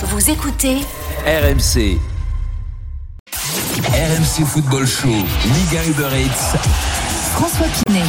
[0.00, 0.76] Vous écoutez
[1.26, 1.98] RMC.
[3.92, 6.56] RMC Football Show, Liga Uber Eats.
[7.32, 8.04] François Pinet.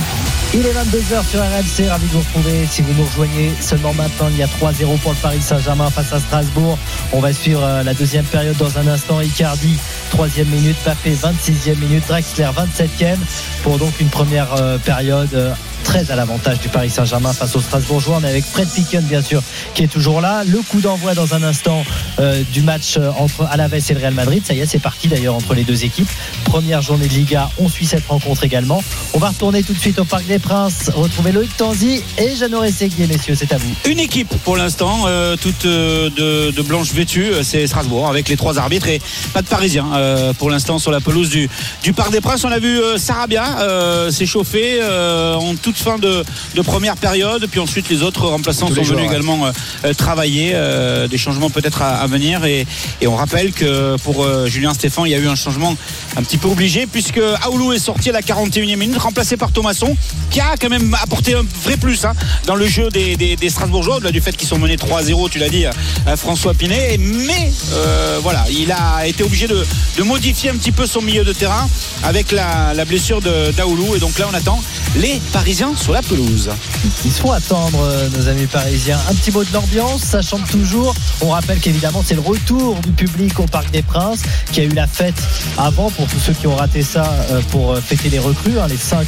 [0.54, 2.67] Il est 22h sur RMC, ravi de vous retrouver.
[2.70, 6.13] Si vous nous rejoignez seulement maintenant, il y a 3-0 pour le Paris Saint-Germain face
[6.13, 6.78] à Strasbourg.
[7.12, 9.20] On va suivre euh, la deuxième période dans un instant.
[9.21, 9.78] Icardi,
[10.12, 13.18] troisième minute, Papé, 26e minute, Drexler, 27e,
[13.64, 15.54] pour donc une première euh, période euh,
[15.84, 18.18] très à l'avantage du Paris Saint-Germain face aux Strasbourgeois.
[18.21, 19.41] On est avec Fred Picken, bien sûr,
[19.73, 20.43] qui est toujours là.
[20.43, 21.84] Le coup d'envoi dans un instant
[22.20, 24.43] euh, du match euh, entre Alaves et le Real Madrid.
[24.46, 26.10] Ça y est, c'est parti d'ailleurs entre les deux équipes.
[26.46, 28.83] Première journée de Liga, on suit cette rencontre également.
[29.14, 32.61] On va retourner tout de suite au Parc des Princes, retrouver Loïc Tanzi et Jeannot
[32.61, 33.73] Rességuier, messieurs, c'est à vous.
[33.86, 38.59] Une équipe pour l'instant, euh, toute de, de blanche vêtue, c'est Strasbourg avec les trois
[38.59, 39.02] arbitres et
[39.33, 39.88] pas de Parisiens
[40.38, 41.50] pour l'instant sur la pelouse du,
[41.94, 42.44] Parc des Princes.
[42.44, 46.23] On a vu Sarabia s'échauffer en toute fin de,
[46.55, 49.52] de première période, puis ensuite les autres remplaçants Tous sont venus également euh,
[49.86, 52.66] euh, travailler, euh, des changements peut-être à, à venir et,
[53.02, 55.75] et on rappelle que pour euh, Julien Stéphan, il y a eu un changement
[56.17, 59.95] un petit peu obligé puisque Aoulou est sorti à la 41e minute, remplacé par Thomasson,
[60.31, 62.13] qui a quand même apporté un vrai plus hein,
[62.47, 65.38] dans le jeu des, des, des Strasbourgeois, au-delà du fait qu'ils sont menés 3-0, tu
[65.38, 66.97] l'as dit, à François Pinet.
[66.97, 69.63] Mais euh, voilà, il a été obligé de,
[69.97, 71.69] de modifier un petit peu son milieu de terrain
[72.03, 73.95] avec la, la blessure d'Aoulou.
[73.95, 74.61] Et donc là, on attend
[74.95, 76.49] les Parisiens sur la pelouse.
[77.03, 78.97] Ils se font attendre, euh, nos amis parisiens.
[79.09, 80.95] Un petit mot de l'ambiance, ça chante toujours.
[81.19, 84.21] On rappelle qu'évidemment, c'est le retour du public au Parc des Princes,
[84.53, 85.16] qui a eu la fête
[85.57, 88.67] avant, pour tous ceux qui ont raté ça, euh, pour euh, fêter les recrues, hein,
[88.69, 89.07] les cinq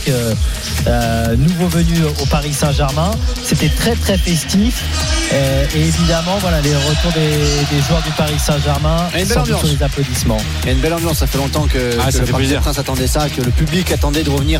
[1.37, 3.11] nouveaux venus au Paris Saint-Germain.
[3.43, 4.83] C'était très, très festif.
[5.73, 7.29] Et évidemment, voilà, les retours des,
[7.75, 9.63] des joueurs du Paris Saint-Germain Et une belle ambiance.
[9.63, 10.37] les applaudissements.
[10.63, 12.31] Il y a une belle ambiance, ça fait longtemps que, Ah, que ça le fait
[12.31, 12.57] Parc plaisir.
[12.57, 14.59] des Princes attendait ça, que le public attendait de revenir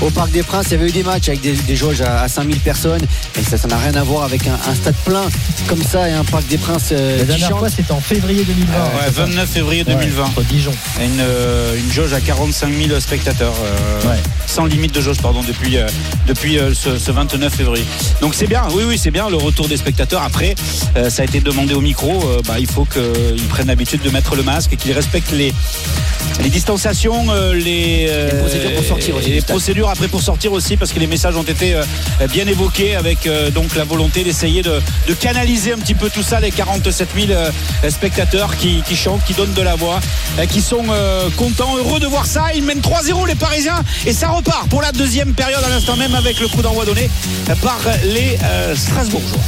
[0.00, 0.66] au Parc des Princes.
[0.68, 3.02] Il y avait eu des matchs avec des, des jauges à, à 5000 personnes
[3.38, 5.24] et ça ça n'a rien à voir avec un, un stade plein
[5.68, 7.58] comme ça et un Parc des Princes euh, La dernière chante.
[7.58, 8.72] fois, c'était en février 2020.
[8.72, 10.24] Ouais, c'est ça 29 février Ouais, 2020.
[10.24, 10.72] Contre Dijon.
[11.00, 14.16] Une, euh, une jauge à 45 000 spectateurs, euh, Ouais.
[14.46, 15.86] sans limite de jauge, pardon, depuis, euh,
[16.26, 17.84] depuis euh, ce, ce 29 février.
[18.20, 20.22] Donc c'est bien, oui, oui, c'est bien le retour des spectateurs.
[20.22, 20.54] Après,
[20.96, 24.10] euh, ça a été demandé au micro, euh, bah, il faut qu'ils prennent l'habitude de
[24.10, 25.52] mettre le masque et qu'ils respectent les,
[26.42, 30.52] les distanciations, euh, les, euh, Les procédures pour sortir aussi les procédures après pour sortir
[30.52, 31.82] aussi, parce que les messages ont été euh,
[32.30, 34.80] bien évoqués avec euh, donc la volonté d'essayer de,
[35.18, 37.50] canaliser un petit peu tout ça, les 47 000 euh,
[37.90, 39.98] spectateurs qui, qui chantent, qui donnent de la voix,
[40.48, 40.84] qui sont
[41.36, 42.46] contents, heureux de voir ça.
[42.54, 46.14] Ils mènent 3-0 les Parisiens et ça repart pour la deuxième période à l'instant même
[46.14, 47.10] avec le coup d'envoi donné
[47.60, 48.38] par les
[48.76, 49.40] Strasbourgeois.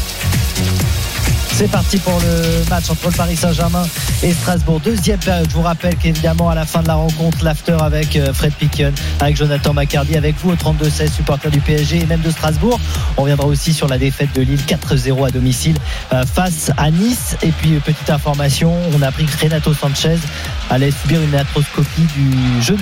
[1.60, 3.82] C'est parti pour le match entre le Paris Saint-Germain
[4.22, 4.80] et Strasbourg.
[4.82, 5.46] Deuxième période.
[5.46, 8.94] Je vous rappelle qu'évidemment, à la fin de la rencontre, l'after avec euh, Fred Picken,
[9.20, 12.80] avec Jonathan Macardy, avec vous au 32-16, supporter du PSG et même de Strasbourg.
[13.18, 15.76] On reviendra aussi sur la défaite de Lille 4-0 à domicile
[16.14, 17.36] euh, face à Nice.
[17.42, 20.16] Et puis, euh, petite information, on a appris que Renato Sanchez
[20.70, 22.78] allait subir une atroscopie du genou.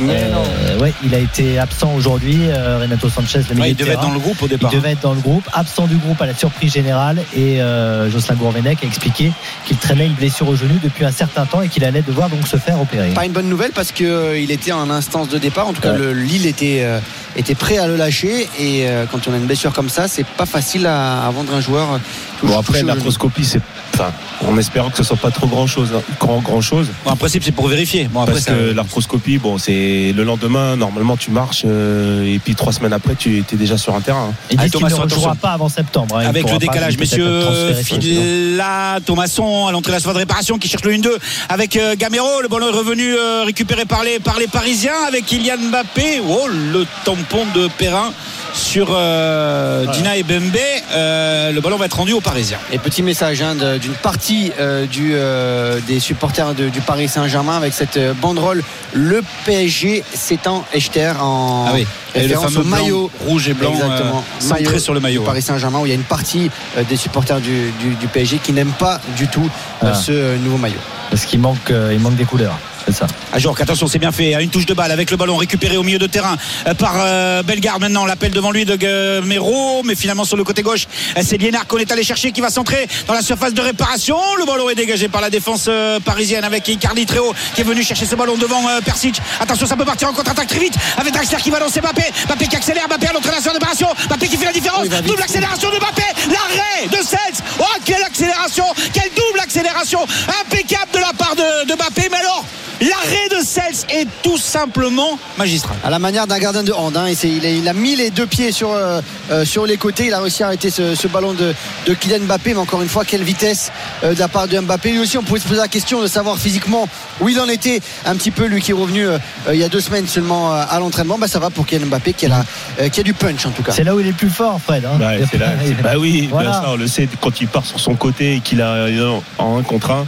[0.00, 3.94] Euh, ouais, il a été absent aujourd'hui, euh, Renato Sanchez, le Ouais, il de devait
[3.94, 4.70] être dans le groupe au Il départ.
[4.70, 7.18] devait être dans le groupe, absent du groupe à la surprise générale.
[7.34, 9.32] Et euh, Jocelyn Gourvenec a expliqué
[9.66, 12.46] qu'il traînait une blessure au genou depuis un certain temps et qu'il allait devoir donc
[12.46, 13.10] se faire opérer.
[13.10, 15.66] Pas une bonne nouvelle parce qu'il était en instance de départ.
[15.68, 15.98] En tout cas, Ouais.
[15.98, 17.00] le Lille était, euh,
[17.36, 18.48] était prêt à le lâcher.
[18.58, 21.54] Et euh, quand on a une blessure comme ça, c'est pas facile à, à vendre
[21.54, 21.98] un joueur.
[22.42, 23.60] Bon après l'arthroscopie c'est
[23.94, 24.12] enfin
[24.48, 25.88] en espérant que ce soit pas trop grand chose
[26.20, 28.04] grand grand chose Bon, en principe, c'est pour vérifier.
[28.12, 32.54] Bon, après, parce que l'arthroscopie bon c'est le lendemain normalement tu marches euh, et puis
[32.54, 34.28] trois semaines après tu étais déjà sur un terrain.
[34.30, 34.34] hein.
[34.50, 35.34] Il Ah, dit qu'il Thomas, ne attention.
[35.36, 36.16] pas avant septembre.
[36.18, 36.26] hein.
[36.26, 37.82] Avec le pas, décalage, le saison.
[37.82, 41.08] Fila, Thomasson à l'entrée de la surface de réparation qui cherche le 1-2
[41.48, 42.40] avec euh, Gamero.
[42.42, 46.20] Le ballon est revenu euh, récupéré par les, par les Parisiens avec Kylian Mbappé.
[46.28, 48.12] Oh, le tampon de Perrin
[48.54, 50.56] sur euh, Dina et Bembe.
[50.92, 52.58] Euh, le ballon va être rendu aux Parisiens.
[52.72, 57.56] Et petit message hein, d'une partie euh, du, euh, des supporters de- du Paris Saint-Germain
[57.56, 61.86] avec cette banderole Le PSG s'étend Echter en Ah oui.
[62.14, 64.24] Et le référence fameux au maillot blanc, rouge et blanc Exactement.
[64.26, 65.20] euh, centré Maillot sur le maillot.
[65.20, 68.06] du Paris Saint-Germain où il y a une partie euh, des supporters du, du- du
[68.08, 69.48] PSG qui n'aiment pas du tout
[69.84, 69.94] euh, Ah.
[69.94, 70.80] ce nouveau maillot.
[71.10, 72.58] Parce qu'il manque, euh, il manque des couleurs.
[72.88, 73.06] C'est ça.
[73.34, 74.34] À Jorque, attention, c'est bien fait.
[74.34, 76.94] À une touche de balle avec le ballon récupéré au milieu de terrain euh, par
[76.96, 77.82] euh, Bellegarde.
[77.82, 80.86] Maintenant, l'appel devant lui de Gamero, mais finalement sur le côté gauche,
[81.16, 84.16] euh, c'est Liénard qu'on est allé chercher qui va centrer dans la surface de réparation.
[84.38, 87.64] Le ballon est dégagé par la défense euh, parisienne avec Icardi très haut qui est
[87.64, 89.20] venu chercher ce ballon devant euh, Persic.
[89.38, 92.04] Attention, ça peut partir en contre-attaque très vite avec Draxler qui va lancer Mbappé.
[92.26, 93.88] Mbappé qui accélère, Mbappé à l'entrée de la réparation.
[94.08, 94.86] Mbappé qui fait la différence.
[94.88, 95.02] Oui.
[95.06, 96.02] Double accélération de Mbappé.
[96.28, 97.42] L'arrêt de Sens.
[97.60, 98.64] Oh, quelle accélération.
[98.94, 100.00] Quelle double accélération.
[100.40, 102.08] Impeccable de la part de, de Mbappé.
[102.10, 102.44] Mais alors,
[102.80, 105.76] l'arrêt de Sels est tout simplement magistral.
[105.84, 106.96] à la manière d'un gardien de hand.
[106.96, 109.00] hein, et il, a, il a mis les deux pieds sur, euh,
[109.30, 110.06] euh, sur les côtés.
[110.06, 111.54] Il a réussi à arrêter ce, ce ballon de,
[111.86, 112.54] de Kylian Mbappé.
[112.54, 113.70] Mais encore une fois, quelle vitesse
[114.04, 114.90] euh, de la part de Mbappé.
[114.92, 116.88] Lui aussi, on pouvait se poser la question de savoir physiquement
[117.20, 117.80] où il en était.
[118.04, 119.18] Un petit peu, lui qui est revenu euh,
[119.52, 121.18] il y a deux semaines seulement euh, à l'entraînement.
[121.18, 122.44] Bah, ça va pour Kylian Mbappé qui a, la-
[122.80, 123.72] euh, qui a du punch en tout cas.
[123.72, 124.84] C'est là où il est le plus fort, Fred.
[124.84, 124.98] hein.
[125.30, 126.50] C'est là, c'est- bah oui, Voilà.
[126.50, 129.18] bien ça, on le sait, quand il part sur son côté et qu'il a euh,
[129.38, 130.06] en un contre un,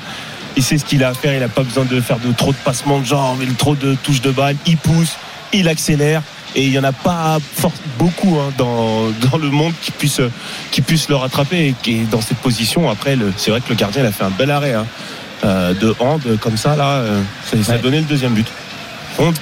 [0.56, 2.52] il sait ce qu'il a à faire, il n'a pas besoin de faire de trop
[2.52, 5.16] de passements de genre, mais trop de touches de balle, il pousse,
[5.52, 6.22] il accélère.
[6.56, 7.38] Et il n'y en a pas
[7.96, 10.20] beaucoup hein, dans, dans le monde qui puisse,
[10.72, 11.68] qui puisse le rattraper.
[11.68, 14.24] Et qui est dans cette position, après, c'est vrai que le gardien il a fait
[14.24, 14.86] un bel arrêt hein,
[15.44, 16.74] euh, de hand comme ça.
[16.74, 18.48] Là, euh, ça, ça a donné le deuxième but.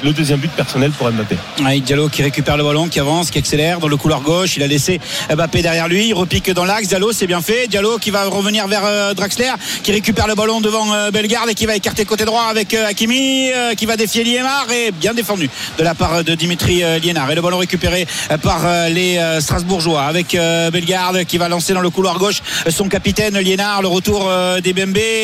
[0.02, 1.36] Le deuxième but personnel pour Mbappé.
[1.62, 4.56] Ouais, Diallo qui récupère le ballon, qui avance, qui accélère dans le couloir gauche.
[4.56, 5.00] Il a laissé
[5.30, 6.08] Mbappé derrière lui.
[6.08, 6.88] Il repique dans l'axe.
[6.88, 7.68] Diallo, c'est bien fait.
[7.68, 11.54] Diallo qui va revenir vers euh, Draxler, qui récupère le ballon devant euh, Bellegarde et
[11.54, 15.48] qui va écarter côté droit avec euh, Hakimi, qui va défier Liémar et bien défendu
[15.78, 17.30] de la part de Dimitri Liénard.
[17.30, 18.06] Et le ballon récupéré
[18.42, 20.32] par les Strasbourgeois avec
[20.72, 23.82] Bellegarde qui va lancer dans le couloir gauche son capitaine Liénard.
[23.82, 24.30] Le retour
[24.62, 24.72] des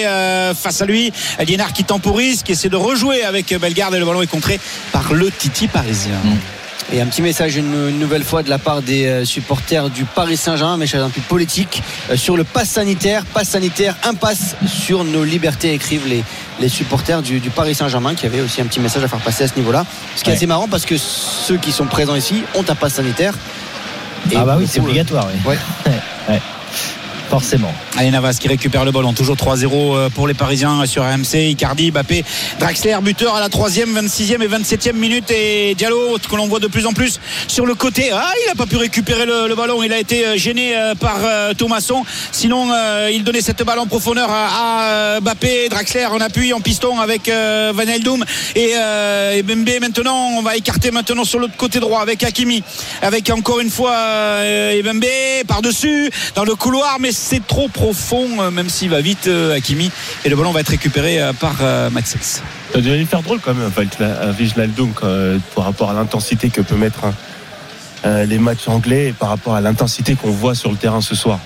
[0.04, 1.12] euh, face à lui.
[1.46, 4.26] Liénard qui temporise, qui essaie de rejouer avec Bellegarde et le ballon est
[4.92, 6.16] par le Titi parisien.
[6.92, 10.04] Et un petit message une, une nouvelle fois de la part des euh, supporters du
[10.04, 13.24] Paris Saint-Germain, message un peu politique, euh, sur le pass sanitaire.
[13.24, 16.22] Pass sanitaire, impasse sur nos libertés, écrivent les,
[16.60, 19.44] les supporters du, du Paris Saint-Germain, qui avaient aussi un petit message à faire passer
[19.44, 19.86] à ce niveau-là.
[20.14, 22.94] Ce qui est assez marrant parce que ceux qui sont présents ici ont un pass
[22.94, 23.34] sanitaire.
[24.30, 25.28] Et Ah bah oui, c'est obligatoire.
[25.46, 25.52] Oui.
[25.52, 25.92] Ouais.
[26.28, 26.40] Ouais.
[27.30, 27.72] Forcément.
[27.96, 31.90] Allez Navas qui récupère le ballon, toujours 3-0 euh, pour les Parisiens sur RMC, Icardi,
[31.90, 32.24] Mbappé,
[32.58, 36.66] Draxler, buteur à la 3e, 26e et 27e minute et Diallo que l'on voit de
[36.66, 38.10] plus en plus sur le côté.
[38.12, 41.16] Ah, il n'a pas pu récupérer le, ballon, il a été euh, gêné euh, par
[41.22, 42.04] euh, Thomasson.
[42.32, 42.68] Sinon,
[43.10, 47.28] il donnait cette balle en profondeur à, à, Mbappé, Draxler en appui, en piston avec
[47.28, 48.24] Van Eldoum
[48.54, 50.30] et, et maintenant.
[50.36, 52.62] On va écarter maintenant sur l'autre côté droit avec Hakimi,
[53.02, 53.94] avec encore une fois
[54.84, 55.04] Bembe
[55.46, 59.90] par-dessus dans le couloir, mais c'est trop profond, euh, même s'il va vite euh, Hakimi.
[60.24, 61.54] Et le ballon va être récupéré euh, par
[61.90, 62.42] Maxence.
[62.72, 63.70] Ça devait lui faire drôle quand même,
[64.00, 64.92] un Viginaldoum,
[65.54, 67.04] par rapport à l'intensité que peut mettre
[68.04, 71.38] les matchs anglais et par rapport à l'intensité qu'on voit sur le terrain ce soir.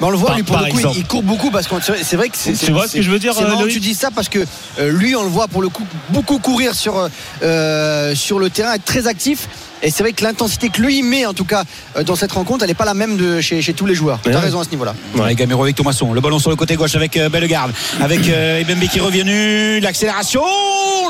[0.00, 0.96] Mais on le voit, Par- lui, pour le coup, il, exemple.
[0.98, 2.54] il court beaucoup parce que c'est vrai que c'est.
[2.54, 4.28] Tu vois ce que je veux dire, C'est marrant que Loïc tu dis ça parce
[4.28, 4.40] que
[4.80, 7.08] euh, lui, on le voit pour le coup beaucoup courir sur,
[7.42, 9.48] euh, sur le terrain, être très actif.
[9.82, 11.64] Et c'est vrai que l'intensité que lui met, en tout cas,
[11.96, 14.20] euh, dans cette rencontre, elle n'est pas la même de chez, chez tous les joueurs.
[14.22, 14.38] Tu as Ouais.
[14.40, 14.94] raison à ce niveau-là.
[15.16, 15.34] Ouais.
[15.34, 16.12] Gamero avec Thomasson.
[16.12, 17.72] Le ballon sur le côté gauche avec euh, Bellegarde.
[18.00, 19.80] Avec euh, Ibembe qui est revenu.
[19.80, 20.42] L'accélération.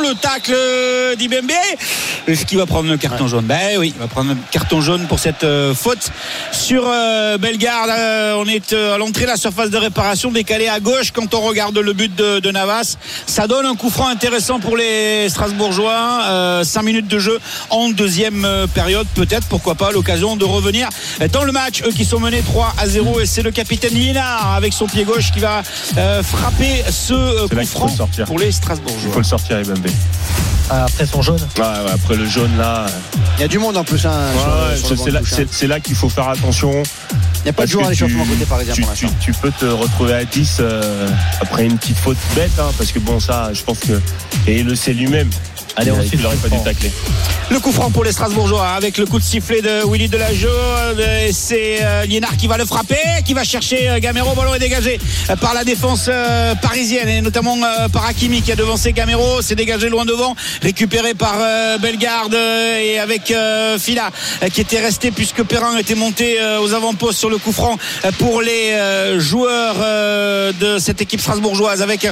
[0.02, 0.56] Le tacle
[1.18, 1.50] d'Ibembe.
[2.26, 3.44] Est-ce qu'il va prendre le carton jaune?
[3.44, 6.10] Ben oui, il va prendre le carton jaune pour cette euh, faute
[6.50, 7.90] sur euh, Bellegarde.
[7.90, 11.40] Euh, on est à l'entrée de la surface de réparation, décalé à gauche quand on
[11.40, 12.96] regarde le but de, de Navas.
[13.26, 16.62] Ça donne un coup franc intéressant pour les Strasbourgeois.
[16.64, 17.38] 5 minutes de jeu
[17.70, 19.06] en deuxième période.
[19.14, 20.88] Peut-être, pourquoi pas, l'occasion de revenir
[21.32, 21.82] dans le match.
[21.86, 25.04] Eux qui sont menés 3 à 0 et c'est le capitaine Linard avec son pied
[25.04, 25.62] gauche qui va
[25.96, 28.24] euh, frapper ce euh, coup qu'il faut franc le sortir.
[28.26, 29.12] pour les Il Strasbourgeois.
[29.12, 29.86] faut le sortir, Mbembe.
[30.70, 31.36] Après son jaune.
[31.58, 32.86] Ouais, ouais, après le jaune là,
[33.36, 34.06] Il y a du monde en plus.
[34.06, 35.44] hein, ouais, c'est là, hein.
[35.50, 36.82] c'est- là qu'il faut faire attention.
[37.12, 39.18] Il n'y a pas de joueur à l'échauffement tu- côté parisien tu, pour tu- l'instant.
[39.20, 41.08] tu peux te retrouver à 10 euh,
[41.40, 44.00] après une petite faute bête, hein, parce que bon, ça, je pense que.
[44.46, 45.28] Et il le sait lui-même.
[45.76, 46.64] Allez, il, on il suit le aurait coup pas dû franc.
[46.64, 46.92] tacler.
[47.50, 50.48] Le coup franc pour les Strasbourgeois avec le coup de sifflet de Willy Delageau.
[50.48, 52.96] Euh, C'est euh, Liénard qui va le frapper,
[53.26, 54.34] qui va chercher euh, Gamero.
[54.34, 54.98] Ballon est dégagé
[55.40, 56.08] par la défense
[56.62, 57.58] parisienne et notamment
[57.92, 59.42] par Hakimi qui a devancé Gamero.
[59.42, 61.34] C'est dégagé loin devant, récupéré par
[61.80, 63.32] Bellegarde et avec
[63.78, 64.10] Fila
[64.52, 67.76] qui était resté puisque Perrin était monté aux avant-postes sur le coup franc
[68.18, 68.74] pour les
[69.18, 69.76] joueurs
[70.54, 72.06] de cette équipe strasbourgeoise avec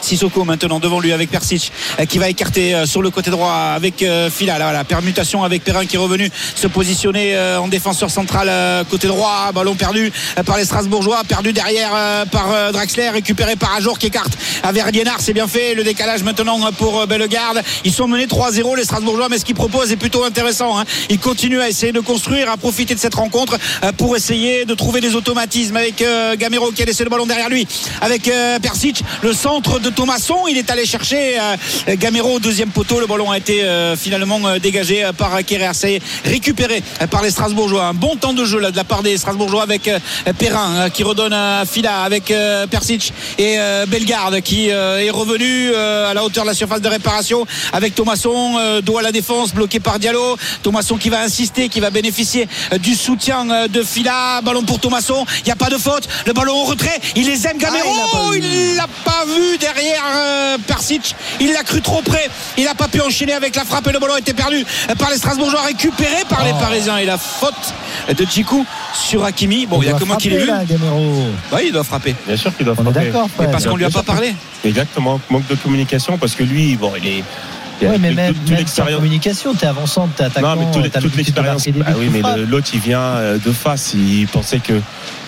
[0.00, 1.72] Sissoko maintenant devant lui avec Persic
[2.08, 4.58] qui va écarter sur le côté droit avec euh, Fila.
[4.58, 9.08] La permutation avec Perrin qui est revenu se positionner euh, en défenseur central euh, côté
[9.08, 9.50] droit.
[9.54, 10.12] Ballon perdu
[10.44, 11.90] par les Strasbourgeois, perdu derrière
[12.30, 14.32] par Draxler, récupéré par Ajour qui écarte
[14.62, 15.20] avec Liénard.
[15.20, 15.74] C'est bien fait.
[15.74, 17.62] Le décalage maintenant pour Bellegarde.
[17.84, 20.78] Ils sont menés 3-0 les Strasbourgeois, mais ce qu'ils proposent est plutôt intéressant.
[20.78, 20.84] hein.
[21.10, 23.58] Ils continuent à essayer de construire, à profiter de cette rencontre
[23.96, 26.04] pour essayer de trouver des automatismes avec
[26.38, 27.66] Gamero qui a laissé le ballon derrière lui,
[28.00, 28.30] avec
[28.62, 30.46] Persic, le centre de Thomasson.
[30.50, 31.38] Il est allé chercher
[31.88, 32.95] Gamero au deuxième poteau.
[33.00, 35.70] Le ballon a été euh, finalement euh, dégagé euh, par Kerrer.
[35.74, 37.84] C'est récupéré par les Strasbourgeois.
[37.84, 39.90] Un bon temps de jeu là de la part des Strasbourgeois avec
[40.38, 42.32] Perrin qui redonne à Fila avec
[42.70, 43.56] Persic et
[43.88, 48.98] Bellegarde qui est revenu à la hauteur de la surface de réparation avec Thomasson dos
[48.98, 52.48] à la défense bloqué par Diallo Thomasson qui va insister qui va bénéficier
[52.80, 56.54] du soutien de Fila ballon pour Thomasson il n'y a pas de faute le ballon
[56.54, 61.14] au retrait il les aime Gamero Ah, il l'a pas pas vu derrière Persic.
[61.40, 62.28] Il l'a cru trop près.
[62.58, 64.64] Il n'a pas pu enchaîner avec la frappe et le ballon a été perdu
[64.98, 66.58] par les Strasbourgeois, récupéré par les Oh.
[66.60, 66.96] Parisiens.
[66.98, 67.54] Et la faute
[68.16, 68.64] de Djikou
[68.94, 69.66] sur Hakimi.
[69.66, 70.50] Bon, il n'y a doit que moi qui l'ai vu.
[71.52, 72.14] Oui, il doit frapper.
[72.26, 73.28] Bien sûr qu'il doit On est frapper.
[73.40, 74.34] Mais parce qu'on lui a pas parlé.
[74.64, 77.24] Exactement, manque de communication parce que lui, bon, il est.
[77.82, 78.96] Ouais, mais toute- même, toute l'expérience.
[78.96, 81.68] communication, t'es avançant, t'es attaquant, Non, mais toute l'habitude de l'expérience.
[81.68, 83.92] Bah oui, mais l'autre, il vient euh, de face.
[83.94, 84.72] Il pensait que,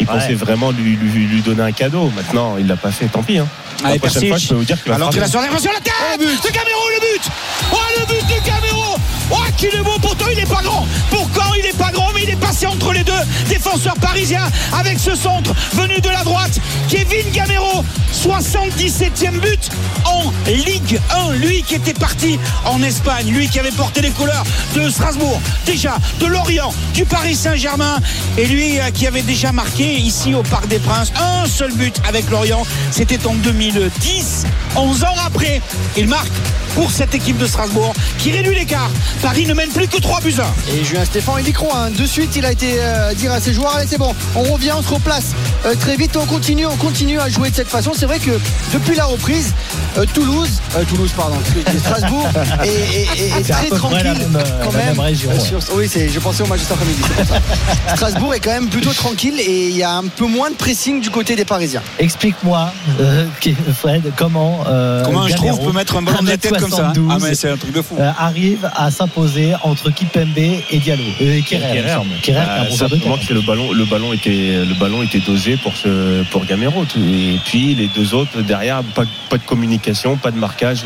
[0.00, 0.14] il Ouais.
[0.14, 2.11] pensait vraiment lui, lui, lui donner un cadeau.
[2.17, 3.07] Maintenant, il l'a pas fait.
[3.07, 3.38] Tant pis.
[3.38, 3.47] Hein.
[3.85, 5.38] Allez, la prochaine fois, je peux vous dire qu'il va Alors qu'il frapper.
[5.47, 7.31] a son sur la tête de Camero le but
[7.73, 8.97] Oh le but de Camero
[9.31, 12.23] Oh qu'il est beau pourtant il n'est pas grand Pourquoi il n'est pas grand mais
[12.25, 13.12] il est passé entre les deux
[13.49, 19.71] défenseurs parisiens avec ce centre venu de la droite Kevin Gamero 77e but
[20.05, 20.99] en Ligue
[21.31, 25.40] 1 lui qui était parti en Espagne lui qui avait porté les couleurs de Strasbourg
[25.66, 27.99] déjà de Lorient du Paris Saint-Germain
[28.37, 31.97] et lui euh, qui avait déjà marqué ici au Parc des Princes un seul but
[32.09, 34.45] avec Lorient c'était en 2010
[34.76, 35.61] 11 ans après
[35.97, 36.28] il marque
[36.75, 38.90] pour cette équipe de Strasbourg qui réduit l'écart
[39.23, 41.76] Paris ne mène plus que 3 buts à 1 Et Julien Stéphane, il y croit.
[41.87, 41.90] hein.
[41.90, 44.73] De suite, il a été euh, dire à ses joueurs allez, c'est bon, on revient,
[44.76, 45.33] on se replace
[45.66, 47.92] euh, très vite, on continue, on continue à jouer de cette façon.
[47.97, 48.38] C'est vrai que
[48.73, 49.54] depuis la reprise,
[50.14, 51.37] Toulouse, Toulouse, pardon,
[51.78, 55.00] Strasbourg à très tranquille la même, quand la même.
[55.00, 55.40] région, ouais.
[55.40, 57.00] sur- oui, c'est, je pensais au match cet après-midi.
[57.06, 57.40] c'est pour ça.
[57.97, 61.00] Strasbourg est quand même plutôt tranquille et il y a un peu moins de pressing
[61.00, 61.82] du côté des Parisiens.
[61.99, 63.26] Explique-moi, euh,
[63.75, 64.64] Fred, comment.
[64.68, 66.92] euh, comment je Gamero, trouve peut mettre un ballon de la tête comme ça hein?
[66.94, 70.78] 1m72, Ah mais c'est un truc de fou euh, arrive à s'imposer entre Kipembe et
[70.78, 71.02] Diallo.
[71.20, 71.73] Euh, Kerrer.
[72.23, 76.23] Kerrer, un Bah, que le ballon, le ballon était, le ballon était dosé pour ce,
[76.30, 76.85] pour Gamero.
[76.85, 76.99] tout.
[76.99, 80.85] Et puis les deux autres derrière, pas, pas de communication, pas de marquage.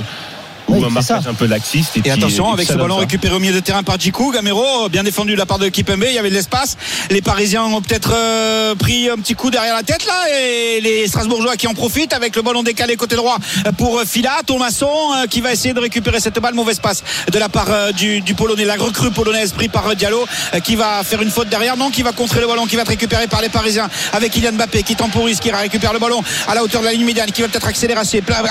[0.73, 1.31] Ou Oui, un c'est marquage ça.
[1.31, 1.97] un peu laxiste.
[1.97, 3.01] Et puis- attention, puis avec ce ballon ça.
[3.01, 6.05] récupéré au milieu de terrain par Djikou, Gamero, bien défendu de la part de Kipembe,
[6.09, 6.77] il y avait de l'espace.
[7.11, 11.07] Les Parisiens ont peut-être euh, pris un petit coup derrière la tête là, et les
[11.09, 13.37] Strasbourgeois qui en profitent avec le ballon décalé côté droit
[13.79, 17.39] pour euh, Fila, Thomasson euh, qui va essayer de récupérer cette balle, mauvaise passe de
[17.39, 20.25] la part euh, du, du Polonais, la recrue polonaise pris par euh, Diallo,
[20.55, 22.83] euh, qui va faire une faute derrière, non, qui va contrer le ballon, qui va
[22.83, 26.55] être récupéré par les Parisiens avec Kylian Mbappé qui temporise, qui récupère le ballon à
[26.55, 28.01] la hauteur de la ligne médiane, qui va peut-être accélérer,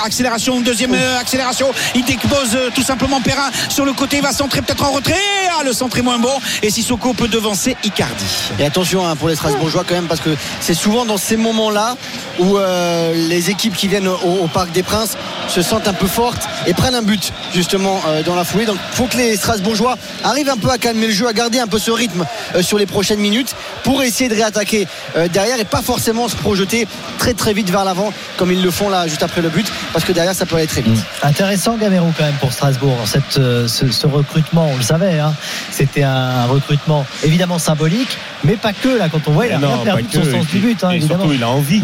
[0.04, 2.04] accélération, deuxième euh, accélération, il
[2.54, 5.14] euh, tout simplement Perrin sur le côté, il va centrer peut-être en retrait,
[5.58, 8.24] ah, le centre est moins bon, et Sissoko peut devancer Icardi.
[8.58, 11.96] Et attention hein, pour les Strasbourgeois quand même parce que c'est souvent dans ces moments-là
[12.38, 15.16] où euh, les équipes qui viennent au, au Parc des Princes
[15.48, 18.66] se sentent un peu fortes et prennent un but justement euh, dans la foulée.
[18.66, 21.58] Donc il faut que les Strasbourgeois arrivent un peu à calmer le jeu, à garder
[21.58, 23.54] un peu ce rythme euh, sur les prochaines minutes
[23.84, 26.86] pour essayer de réattaquer euh, derrière et pas forcément se projeter
[27.18, 30.04] très très vite vers l'avant comme ils le font là juste après le but parce
[30.04, 30.98] que derrière ça peut aller très vite.
[31.22, 32.96] Intéressant Gamero quand même pour Strasbourg.
[33.04, 35.34] Cette, euh, ce, ce recrutement, on le savait, hein,
[35.70, 39.08] c'était un recrutement évidemment symbolique, mais pas que là.
[39.08, 40.96] Quand on voit, il a rien non, perdu de son sens du but, hein, et
[40.96, 41.20] évidemment.
[41.20, 41.82] surtout, il a envie.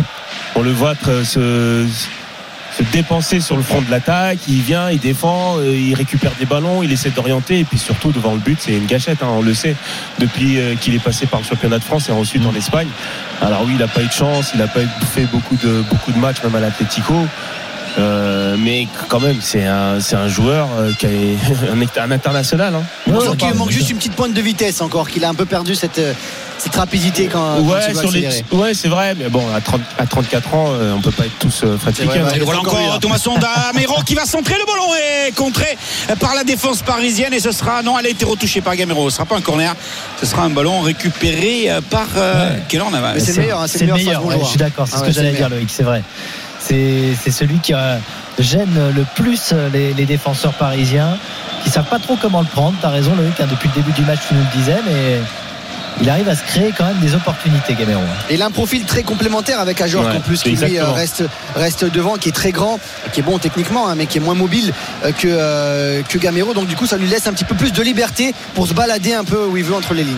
[0.57, 0.95] On le voit
[1.25, 1.87] se,
[2.77, 4.39] se dépenser sur le front de l'attaque.
[4.49, 7.61] Il vient, il défend, euh, il récupère des ballons, il essaie d'orienter.
[7.61, 9.23] Et puis surtout, devant le but, c'est une gâchette.
[9.23, 9.75] hein, on le sait
[10.19, 12.49] depuis euh, qu'il est passé par le championnat de France et ensuite Mm.
[12.49, 12.89] en Espagne.
[13.43, 14.81] Alors oui, il n'a pas eu de chance, il n'a pas
[15.15, 17.15] fait beaucoup de, beaucoup de matchs, même à l'Atlético.
[18.49, 21.37] Euh, mais quand même, c'est un, c'est un joueur euh, qui est
[21.99, 22.75] un, un international.
[22.75, 22.83] hein.
[23.07, 25.29] Ouais, On ouais, sent qu'il manque juste une petite pointe de vitesse encore, qu'il a
[25.29, 26.13] un peu perdu cette, euh,
[26.59, 29.61] cette rapidité quand, quand Ouais, il doit sur les, ouais, c'est vrai, mais bon, à,
[29.61, 31.69] 30 à 34 ans, euh, on peut pas être tous ouais.
[31.99, 32.29] hein.
[32.35, 32.99] Et le voilà encore.
[33.01, 34.89] Thomasson d'Amero qui va centrer le ballon
[35.29, 35.77] et contré
[36.21, 39.17] par la défense parisienne et ce sera non elle a été retouchée par Gamero ce
[39.17, 39.75] sera pas un corner
[40.21, 42.63] ce sera un ballon récupéré par euh, Ouais.
[42.69, 44.35] quel en a Mais c'est le meilleur, hein, c'est C'est le le meilleur meilleur, ouais,
[44.35, 44.45] Strasbourgeois.
[44.45, 46.03] je suis d'accord, c'est Ah ce que j'allais dire Loïc, c'est vrai.
[46.69, 47.97] C'est celui qui euh,
[48.39, 51.17] gêne le plus les, défenseurs parisiens,
[51.65, 52.77] qui savent pas trop comment le prendre.
[52.83, 54.77] T'as raison Loïc, hein, depuis le début du match tu nous le disais,
[56.01, 58.01] il arrive à se créer quand même des opportunités Gamero.
[58.01, 58.25] hein.
[58.31, 60.91] Et il a un profil très complémentaire avec Ajor Ouais, en plus qui lui euh,
[60.93, 61.25] reste,
[61.57, 62.79] reste devant, qui est très grand,
[63.13, 64.73] qui est bon techniquement, hein, mais qui est moins mobile
[65.05, 66.55] euh, que, euh, que Gamero.
[66.55, 69.15] Donc du coup, ça lui laisse un petit peu plus de liberté pour se balader
[69.15, 70.17] un peu où il veut entre les lignes.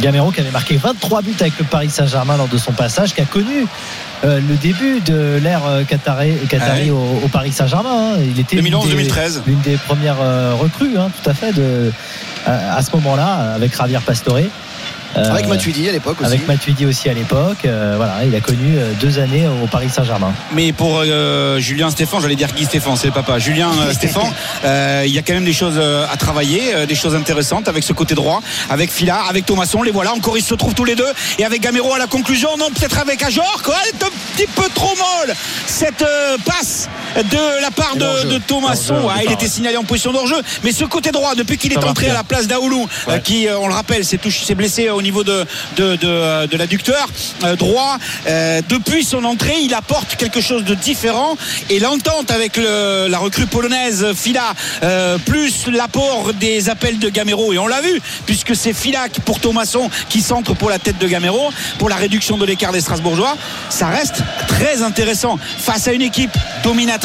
[0.00, 3.20] Gamero qui avait marqué 23 buts avec le Paris Saint-Germain lors de son passage, qui
[3.20, 3.66] a connu
[4.24, 6.90] euh, le début de l'ère qatari, qatari Ah ouais.
[6.90, 8.14] au, au Paris Saint-Germain.
[8.14, 8.18] hein.
[8.24, 11.52] Il était l'une 2011 des- 2013 l'une des premières euh, recrues, hein, tout à fait,
[11.52, 11.92] de,
[12.46, 14.38] à, à ce moment-là, avec Javier Pastore.
[15.16, 16.26] Euh, Avec Matuidi à l'époque aussi.
[16.26, 17.64] Avec Matuidi aussi à l'époque.
[17.64, 20.32] Euh, voilà, il a connu euh, deux années au Paris Saint-Germain.
[20.52, 24.32] mais pour euh, Julien Stéphane j'allais dire Guy Stéphane c'est le papa Julien Stéphane
[24.64, 27.84] euh, il y a quand même des choses à travailler euh, des choses intéressantes avec
[27.84, 28.40] ce côté droit
[28.70, 31.60] avec Fila avec Thomasson les voilà encore ils se trouvent tous les deux et avec
[31.60, 34.94] Gamero à la conclusion non peut-être avec Ajor quoi elle est un petit peu trop
[34.96, 35.34] molle
[35.66, 40.12] cette euh, passe de la part de, de Thomasson Ouais, il était signalé en position
[40.12, 43.20] d'enjeu mais ce côté droit depuis qu'il est entré à la place d'Aoulou euh, Ouais.
[43.22, 45.44] qui euh, on le rappelle s'est touché- s'est blessé au au niveau de,
[45.76, 47.08] de, de, de l'adducteur
[47.42, 47.96] euh, droit.
[48.28, 51.36] Euh, depuis son entrée, il apporte quelque chose de différent
[51.70, 54.54] et l'entente avec le- la recrue polonaise Fila,
[54.84, 59.40] euh, plus l'apport des appels de Gamero, et on l'a vu, puisque c'est Fila pour
[59.40, 63.36] Thomasson qui centre pour la tête de Gamero, pour la réduction de l'écart des Strasbourgeois,
[63.70, 66.30] ça reste très intéressant face à une équipe
[66.62, 67.01] dominatrice,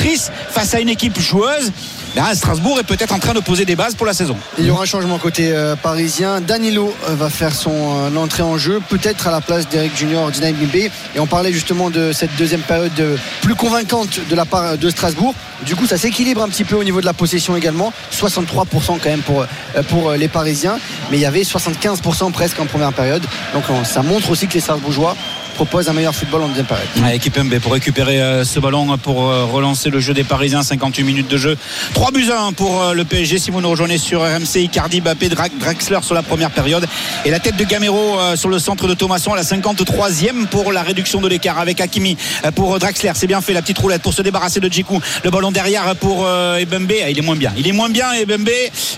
[0.49, 1.71] face à une équipe joueuse.
[2.15, 4.35] Là, Strasbourg est peut-être en train de poser des bases pour la saison.
[4.57, 6.41] Il y aura un changement côté euh, parisien.
[6.41, 10.31] Danilo euh, va faire son euh, entrée en jeu, peut-être à la place d'Eric Junior,
[10.31, 10.89] Dinaï Bimbe.
[11.15, 15.35] Et on parlait justement de cette deuxième période plus convaincante de la part de Strasbourg.
[15.63, 17.93] Du coup, ça s'équilibre un petit peu au niveau de la possession également.
[18.11, 19.45] 63% quand même pour,
[19.89, 20.79] pour les Parisiens.
[21.11, 23.23] Mais il y avait 75% presque en première période.
[23.53, 25.15] Donc ça montre aussi que les Strasbourgeois
[25.57, 26.87] proposent un meilleur football en deuxième période.
[27.01, 30.61] Ouais, équipe MB pour récupérer euh, ce ballon pour euh, relancer le jeu des Parisiens.
[30.61, 31.57] 58 minutes de jeu.
[31.95, 35.01] 3 buts à 1 pour euh, le PSG si vous nous rejoignez sur RMC Icardi
[35.01, 36.85] Bappé Dra- Draxler sur la première période.
[37.25, 40.83] Et la tête de Gamero sur le centre de Thomasson à la 53e pour la
[40.83, 42.17] réduction de l'écart avec Hakimi
[42.53, 43.13] pour Draxler.
[43.15, 45.01] C'est bien fait la petite roulette pour se débarrasser de Djikou.
[45.23, 46.27] Le ballon derrière pour
[46.59, 47.51] Ebembe Ah, il est moins bien.
[47.57, 48.47] Il est moins bien Ebembe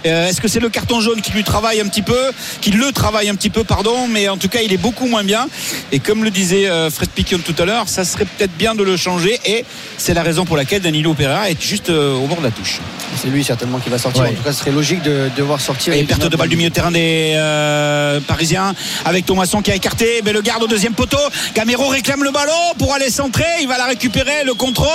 [0.04, 2.18] est-ce que c'est le carton jaune qui lui travaille un petit peu
[2.62, 5.24] qui le travaille un petit peu pardon mais en tout cas il est beaucoup moins
[5.24, 5.48] bien.
[5.94, 8.84] Et comme le disait euh, Fred Piquion tout à l'heure, ça serait peut-être bien de
[8.84, 9.66] le changer et
[9.98, 12.80] c'est la raison pour laquelle Danilo Pereira est juste euh, au bord de la touche.
[13.16, 14.24] C'est lui certainement qui va sortir.
[14.24, 14.30] Ouais.
[14.30, 15.94] En tout cas, ce serait logique de, de voir sortir.
[15.94, 18.74] Et perte de balle du milieu de terrain des euh, Parisiens
[19.06, 21.18] avec Thomasson qui a écarté, mais le garde au deuxième poteau.
[21.56, 24.90] Gamero réclame le ballon pour aller centrer, il va la récupérer, le contrôle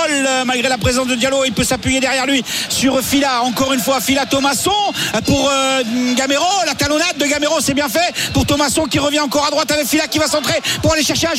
[0.45, 4.01] malgré la présence de Diallo, il peut s'appuyer derrière lui sur Fila, encore une fois
[4.01, 4.71] Fila Thomasson
[5.25, 5.83] pour euh,
[6.15, 9.71] Gamero, la talonnade de Gamero c'est bien fait pour Thomasson qui revient encore à droite
[9.71, 11.35] avec Fila qui va centrer pour aller chercher à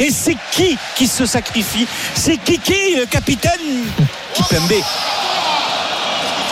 [0.00, 1.86] Et c'est qui qui se sacrifie?
[2.14, 3.50] C'est Kiki, le capitaine?
[4.34, 4.72] Kipembe.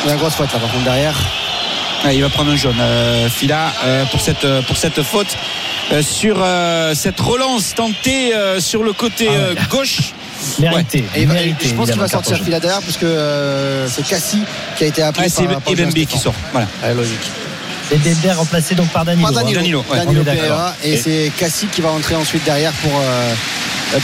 [0.04, 1.14] Il y a une grosse faute là par contre derrière.
[2.04, 5.34] Ouais, il va prendre un jaune, euh, Fila, euh, pour, cette, euh, pour cette faute
[5.92, 9.38] euh, sur euh, cette relance tentée euh, sur le côté Ah ouais.
[9.38, 9.98] euh, gauche.
[10.58, 11.04] Mérité.
[11.16, 12.36] Et va- mérité, je pense qu'il va sortir.
[12.44, 14.42] Fila derrière puisque euh, c'est Cassie
[14.76, 16.34] qui a été appelé Ouais, c'est par, par qui sort.
[16.52, 16.68] Voilà.
[16.84, 17.18] Ouais, logique.
[17.90, 19.28] Et Dembélé remplacé donc par Danilo.
[19.28, 19.32] Hein.
[19.32, 19.98] Danilo, ouais.
[19.98, 20.40] Danilo On est d'accord.
[20.42, 23.32] Pereira et, Et- c'est Cassie qui va entrer ensuite derrière pour, euh,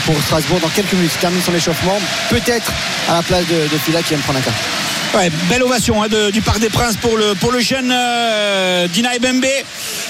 [0.05, 1.11] pour Strasbourg dans quelques minutes.
[1.15, 1.99] Il termine son échauffement,
[2.29, 2.71] peut-être
[3.09, 4.59] à la place de, de Fila qui vient de prendre un carton.
[5.15, 8.87] Ouais, belle ovation hein, de- du Parc des Princes pour le, pour le jeune euh,
[8.87, 9.45] Dina Ebembe.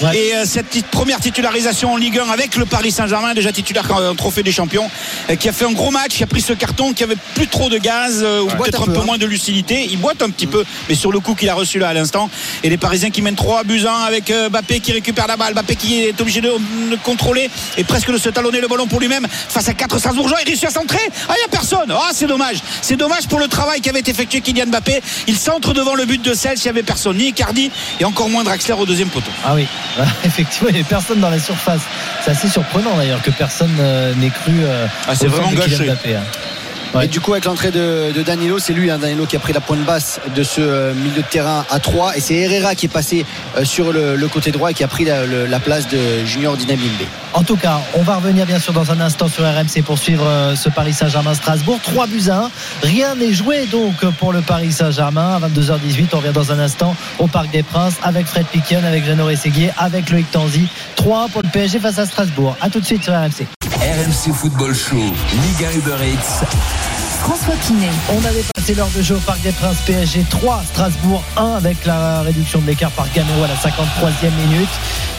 [0.00, 0.16] Ouais.
[0.16, 3.84] Et euh, cette petite première titularisation en Ligue 1 avec le Paris Saint-Germain, déjà titulaire
[3.90, 4.90] en en trophée des champions,
[5.28, 7.46] euh, qui a fait un gros match, qui a pris ce carton, qui avait plus
[7.48, 9.04] trop de gaz, euh, ou peut-être un peu, peu hein.
[9.04, 9.86] moins de lucidité.
[9.90, 12.30] Il boite un petit peu, mais sur le coup qu'il a reçu là à l'instant.
[12.62, 15.36] Et les Parisiens qui mènent 3 buts à 1 avec euh, Bappé qui récupère la
[15.36, 16.48] balle, Bappé qui est obligé de,
[16.90, 20.38] de contrôler et presque de se talonner le ballon pour lui-même face à 4 Strasbourgeois.
[20.42, 20.98] Il réussit à centrer.
[21.28, 21.90] Ah, il n'y a personne.
[21.92, 22.56] Ah, c'est dommage.
[22.80, 24.93] C'est dommage pour le travail qu'avait effectué Kylian Mbappé.
[25.26, 26.58] Il centre devant le but de Cels.
[26.58, 29.30] Il n'y avait personne, ni Icardi et encore moins Draxler au deuxième poteau.
[29.44, 29.66] Ah oui,
[30.24, 31.82] effectivement, il n'y avait personne dans la surface.
[32.24, 34.52] C'est assez surprenant d'ailleurs que personne euh, n'ait cru.
[34.64, 35.84] euh, Ah, c'est vraiment gâché.
[35.84, 36.22] Mbappé, hein.
[36.94, 37.06] Ouais.
[37.06, 39.52] Et du coup, avec l'entrée de, de Danilo, c'est lui, hein, Danilo, qui a pris
[39.52, 42.16] la pointe basse de ce euh, milieu de terrain à 3.
[42.16, 43.26] Et c'est Herrera qui est passé
[43.56, 47.06] euh, sur le, le côté droit et qui a pris la, place de Junior Dinamimbe.
[47.32, 50.26] En tout cas, on va revenir bien sûr dans un instant sur RMC pour suivre
[50.26, 51.80] euh, ce Paris Saint-Germain-Strasbourg.
[51.82, 52.50] 3 buts à 1.
[52.82, 55.40] Rien n'est joué donc pour le Paris Saint-Germain.
[55.42, 59.04] À 22h18, on revient dans un instant au Parc des Princes avec Fred Piquion, avec
[59.04, 60.68] Jeannot Rességuier, avec Loïc Tanzi.
[60.94, 62.56] 3 pour le PSG face à Strasbourg.
[62.60, 63.46] A tout de suite sur RMC.
[64.04, 66.44] RMC Football Show, Liga Uber Eats.
[67.20, 67.88] François Pinet.
[68.10, 71.86] On avait passé l'heure de jeu au Parc des Princes PSG 3, Strasbourg 1 avec
[71.86, 74.68] la réduction de l'écart par Gamero à la 53e minute.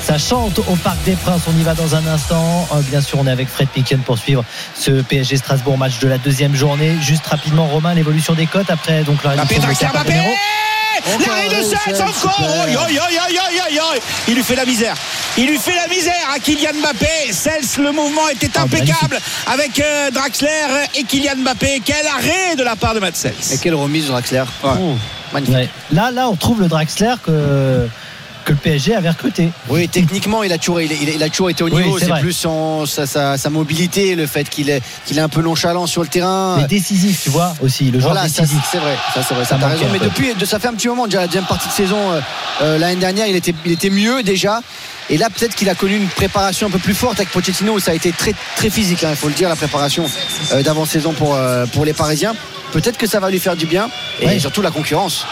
[0.03, 2.67] Ça chante au Parc des Princes, on y va dans un instant.
[2.75, 4.43] Euh, Bien sûr, on est avec Fred Piquen pour suivre
[4.75, 6.95] ce PSG Strasbourg match de la deuxième journée.
[7.01, 10.29] Juste rapidement, Romain, l'évolution des cotes après donc la réduction de l'écart par Gamero.
[11.25, 12.49] L'arrêt de Cels, encore super.
[12.49, 13.99] Oi, oi, oi, oi, oi, oi.
[14.27, 14.95] Il lui fait la misère.
[15.37, 17.31] Il lui fait la misère à Kylian Mbappé.
[17.31, 20.49] Cels, le mouvement était Ah, impeccable avec euh, Draxler
[20.95, 21.81] et Kylian Mbappé.
[21.83, 23.33] Quel arrêt de la part de Matt Cels.
[23.51, 24.43] Et quelle remise de Draxler.
[24.63, 24.69] Ouais.
[24.79, 24.95] Oh,
[25.33, 25.55] magnifique.
[25.55, 25.69] Ouais.
[25.91, 27.87] Là, là, on trouve le Draxler que,
[28.45, 29.49] que le PSG avait recruté.
[29.69, 31.97] Oui, techniquement, il a toujours, il, a toujours été au niveau.
[31.99, 35.41] c'est plus son, sa, sa- sa mobilité, le fait qu'il est, qu'il est un peu
[35.41, 36.57] nonchalant sur le terrain.
[36.61, 37.85] Mais décisif, tu vois, aussi.
[37.91, 38.59] Le joueur Voilà, décisif.
[38.71, 39.85] c'est vrai, ça c'est vrai, ça, Ça raison.
[39.91, 42.21] Mais depuis, de- ça fait un petit moment, déjà la deuxième partie de saison euh,
[42.61, 44.61] euh, l'année dernière, il était, il était mieux déjà.
[45.09, 47.79] Et là, peut-être qu'il a connu une préparation un peu plus forte avec Pochettino, où
[47.79, 50.05] ça a été très, très physique, hein, il faut le dire, la préparation
[50.51, 52.33] euh, d'avant-saison pour, euh, pour les Parisiens.
[52.71, 53.89] Peut-être que ça va lui faire du bien,
[54.19, 54.39] et Ouais.
[54.39, 55.25] surtout la concurrence.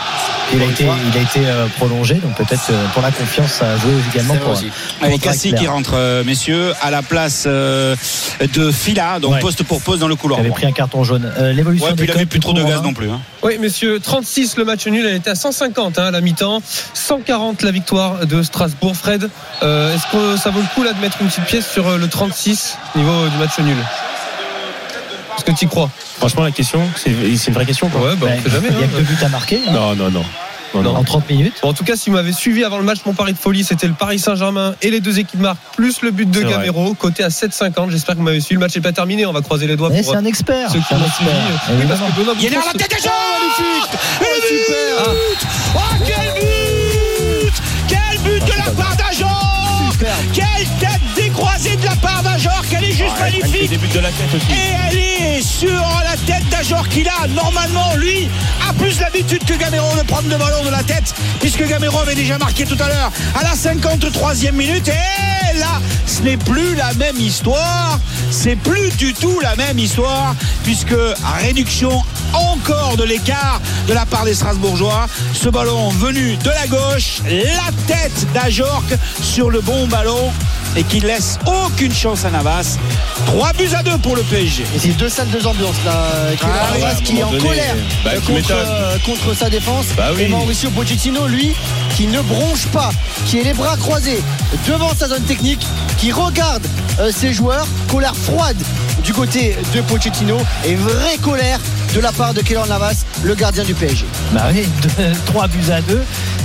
[0.54, 3.92] Il a été, il a euh, prolongé, donc peut-être pour la confiance, ça a joué
[4.14, 4.68] également pour, aussi.
[5.00, 5.58] pour Avec Cassie Draxler.
[5.68, 9.40] qui rentre, messieurs, à la place de Fila, donc Ouais.
[9.40, 10.40] poste pour poste dans le Il couloir.
[10.40, 10.60] avait droit.
[10.60, 11.30] pris un carton jaune.
[11.38, 13.10] Euh, L'évolution Ouais, puis des il avait cotes, plus trop de gaz non plus.
[13.10, 13.20] hein.
[13.42, 16.62] Oui, messieurs, 36 le match nul, elle était à 150 hein, à la mi-temps,
[16.94, 18.96] 140 la victoire de Strasbourg.
[18.96, 19.30] Fred,
[19.64, 21.98] euh, est-ce que ça vaut le coup là de mettre une petite pièce sur euh,
[21.98, 23.76] le 36 niveau du match nul?
[25.38, 25.90] Est-ce que tu y crois?
[26.20, 27.90] Franchement, la question, c'est une vraie question.
[27.90, 28.02] quoi.
[28.02, 28.68] Ouais, bah, on sait jamais.
[28.72, 28.90] Il y a hein.
[28.92, 30.24] que deux buts à marquer hein, Non, non, non.
[30.76, 30.96] Non, non.
[30.96, 31.54] en 30 minutes.
[31.62, 33.64] Bon, en tout cas, si vous m'avez suivi avant le match, mon pari de folie,
[33.64, 36.42] c'était le Paris Saint-Germain et les deux équipes marquent, plus le but de.
[36.42, 37.92] Gamero, côté à 7,50.
[37.92, 38.56] J'espère que vous m'avez suivi.
[38.56, 40.72] Le match n'est pas terminé, on va croiser les doigts Mais pour c'est un expert.
[40.72, 41.30] ceux qui un l'ont suivi.
[41.30, 41.46] expert.
[41.70, 42.08] Oui, parce évidemment.
[42.08, 43.12] que Benoît Il est à la tête des gens
[44.22, 45.14] Oh, super.
[45.14, 47.54] but Oh, quel but
[47.88, 48.96] Quel but de la part.
[50.34, 54.34] Quelle tête décroisée de la part d'Ajor qu'elle est juste magnifique débuts de la tête
[54.36, 54.46] aussi.
[54.52, 57.28] Et elle est sur la tête d'Ajor qu'il a.
[57.30, 58.28] Normalement, lui,
[58.68, 62.16] a plus l'habitude que Gamero de prendre le ballon de la tête, puisque Gamero avait
[62.16, 64.90] déjà marqué tout à l'heure à la 53e minute.
[64.90, 68.00] Et là, ce n'est plus la même histoire.
[68.30, 70.96] C'est plus du tout la même histoire, puisque
[71.40, 72.04] réduction
[72.34, 75.08] encore de l'écart de la part des Strasbourgeois.
[75.34, 78.84] Ce ballon venu de la gauche, la tête d'Ajorc
[79.22, 80.32] sur le bon ballon
[80.76, 82.78] et qui laisse aucune chance à Navas.
[83.28, 84.64] 3 buts à 2 pour le PSG.
[84.76, 85.94] Et c'est deux salles, deux ambiances là.
[86.38, 88.58] Qui, Ah oui, Navas qui est en donné, colère bah, euh, contre, m'étonnes.
[88.68, 89.86] euh, contre sa défense.
[89.96, 90.24] Bah oui.
[90.24, 91.54] Et Mauricio Pochettino, lui,
[91.96, 92.90] qui ne bronche pas,
[93.26, 94.22] qui est les bras croisés
[94.68, 95.66] devant sa zone technique,
[95.98, 96.66] qui regarde
[97.00, 97.68] euh, ses joueurs.
[97.90, 98.58] Colère froide
[99.04, 101.60] du côté de Pochettino et vraie colère
[101.94, 104.06] de la part de Keylor Navas, le gardien du PSG.
[104.32, 104.68] Bah oui,
[105.28, 106.02] 3 buts à 2.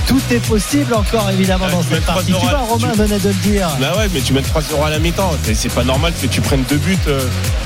[0.08, 2.26] Tout est possible encore évidemment Ouais, dans tu cette partie.
[2.26, 3.68] Tu 3-0 vois, à- Romain tu- venait de le dire.
[3.78, 5.32] Bah ouais, mais tu mets 3-0 à la mi-temps.
[5.42, 7.20] C'est- C'est pas normal que tu prennes deux buts euh,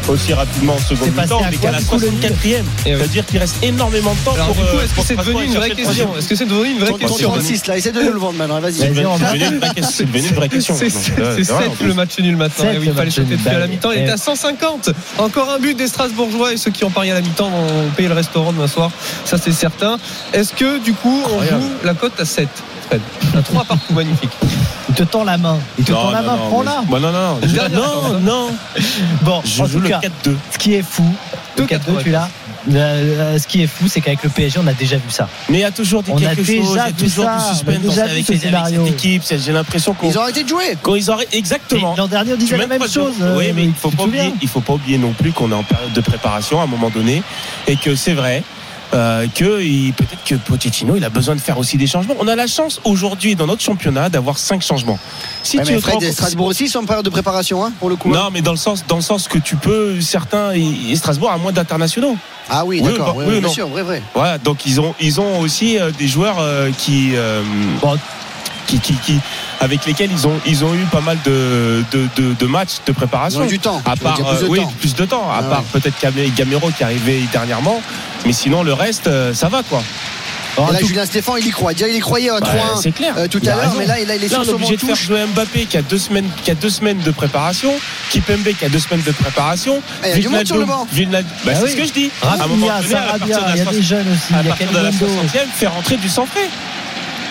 [0.08, 1.22] aussi rapidement en seconde mi-temps.
[1.38, 2.64] à quoi, qu'à la du coup, le 64e.
[2.84, 2.98] Et oui.
[2.98, 4.56] C'est-à-dire qu'il reste énormément de temps Alors, pour.
[4.56, 6.16] du coup, euh, est-ce que c'est devenu une vraie question.
[6.16, 8.58] Est-ce que c'est devenu une vraie question 36 là, essaie de nous le vendre maintenant.
[8.60, 8.74] Vas-y.
[8.74, 9.92] C'est devenu une vraie question.
[9.96, 10.74] C'est devenu une vraie question.
[10.76, 11.24] C'est maintenant.
[11.24, 11.86] Ouais, c'est c'est vrai, en 7 plus.
[11.86, 12.64] le match nul maintenant.
[12.72, 13.90] Le il fallait dessus à la Bah, mi-temps.
[13.92, 14.90] Il était à 150.
[15.18, 18.08] Encore un but des Strasbourgeois et ceux qui ont parié à la mi-temps vont payer
[18.08, 18.90] le restaurant demain soir.
[19.24, 19.98] Ça, c'est certain.
[20.32, 22.48] Est-ce que du coup, on joue la cote à 7
[22.88, 23.00] Fred
[23.44, 24.30] 3 partout, magnifique.
[24.88, 25.58] Il te tend la main.
[25.78, 26.82] Il te Non, tend la main, prends-la.
[26.86, 27.80] moi, Non, non, non.
[27.80, 28.48] Non, non.
[29.22, 30.36] Bon, Je en joue tout le cas, 4-2.
[30.52, 31.04] ce qui est fou,
[31.56, 32.28] le 4-2, tu l'as.
[32.70, 35.28] Euh, euh, ce qui est fou, c'est qu'avec le PSG, on a déjà vu ça.
[35.48, 37.24] Mais il y a toujours des On quelque déjà chose, il y a vu toujours
[37.24, 38.84] ça, du suspense déjà avec, ce les- avec scénario.
[38.84, 39.22] cette équipe.
[39.24, 40.76] C'est- J'ai l'impression qu'on Ils ont arrêté de jouer.
[40.80, 41.94] quand ils auraient Et exactement.
[41.98, 43.14] L'an dernier, on disait la même trois chose.
[43.20, 45.12] euh, Oui, mais il faut tu pas te souviens oublier, il faut pas oublier non
[45.12, 47.22] plus qu'on est en période de préparation à un moment donné
[47.66, 48.44] et que c'est vrai.
[48.94, 52.14] Euh, que il- peut-être que Pochettino il a besoin de faire aussi des changements.
[52.20, 54.98] On a la chance aujourd'hui dans notre championnat d'avoir cinq changements.
[55.42, 57.10] Si Ouais, tu mais veux Fred te et rends- Strasbourg aussi sont en période de
[57.10, 58.10] préparation hein, pour le coup.
[58.10, 58.18] hein.
[58.24, 61.38] non, mais dans le sens dans le sens que tu peux certains et, Strasbourg a
[61.38, 62.16] moins d'internationaux.
[62.50, 63.14] Ah oui, Oui, d'accord.
[63.14, 64.02] bah, oui, oui, bien sûr, vrai, vrai.
[64.14, 67.42] Voilà, donc ils ont ils ont aussi euh, des joueurs euh, qui euh,
[67.80, 67.96] Bon.
[68.80, 69.20] Qui, qui, qui-
[69.60, 72.92] avec lesquels ils ont ils ont eu pas mal de de, de, de matchs de
[72.92, 73.40] Ils préparation.
[73.40, 73.80] ont eu du temps.
[73.84, 74.72] À part, plus de euh, oui, temps.
[74.80, 75.30] plus de temps.
[75.30, 75.80] À Ah part ouais.
[75.80, 77.82] peut-être Gamero qui est arrivé dernièrement.
[78.26, 79.82] Mais sinon, le reste, euh, ça va, quoi.
[80.68, 81.72] Et là, tout- Julien Stéphane, il y croit.
[81.72, 83.14] Déjà, il y croyait à Bah, 3-1 c'est clair.
[83.16, 84.52] euh, tout à l'heure, mais là, il, a- il est Là, sur on est son
[84.56, 87.72] obligé de faire jouer Mbappé qui a deux semaines, qui a deux semaines de préparation,
[88.10, 89.80] Kipembe qui a deux semaines de préparation.
[90.04, 90.86] Eh, il y a du monde sur le banc.
[90.92, 91.70] Villeneuve- bah, Ah c'est oui.
[91.72, 92.10] ce que je dis.
[92.22, 93.80] À un moment Rafinha, donné, à Sarabia, partir de la il y a des soix-
[93.82, 94.34] jeunes aussi.
[94.34, 95.06] à Il y a partir de la Kalimundo.
[95.22, 96.48] 60e, faire rentrer du sang frais.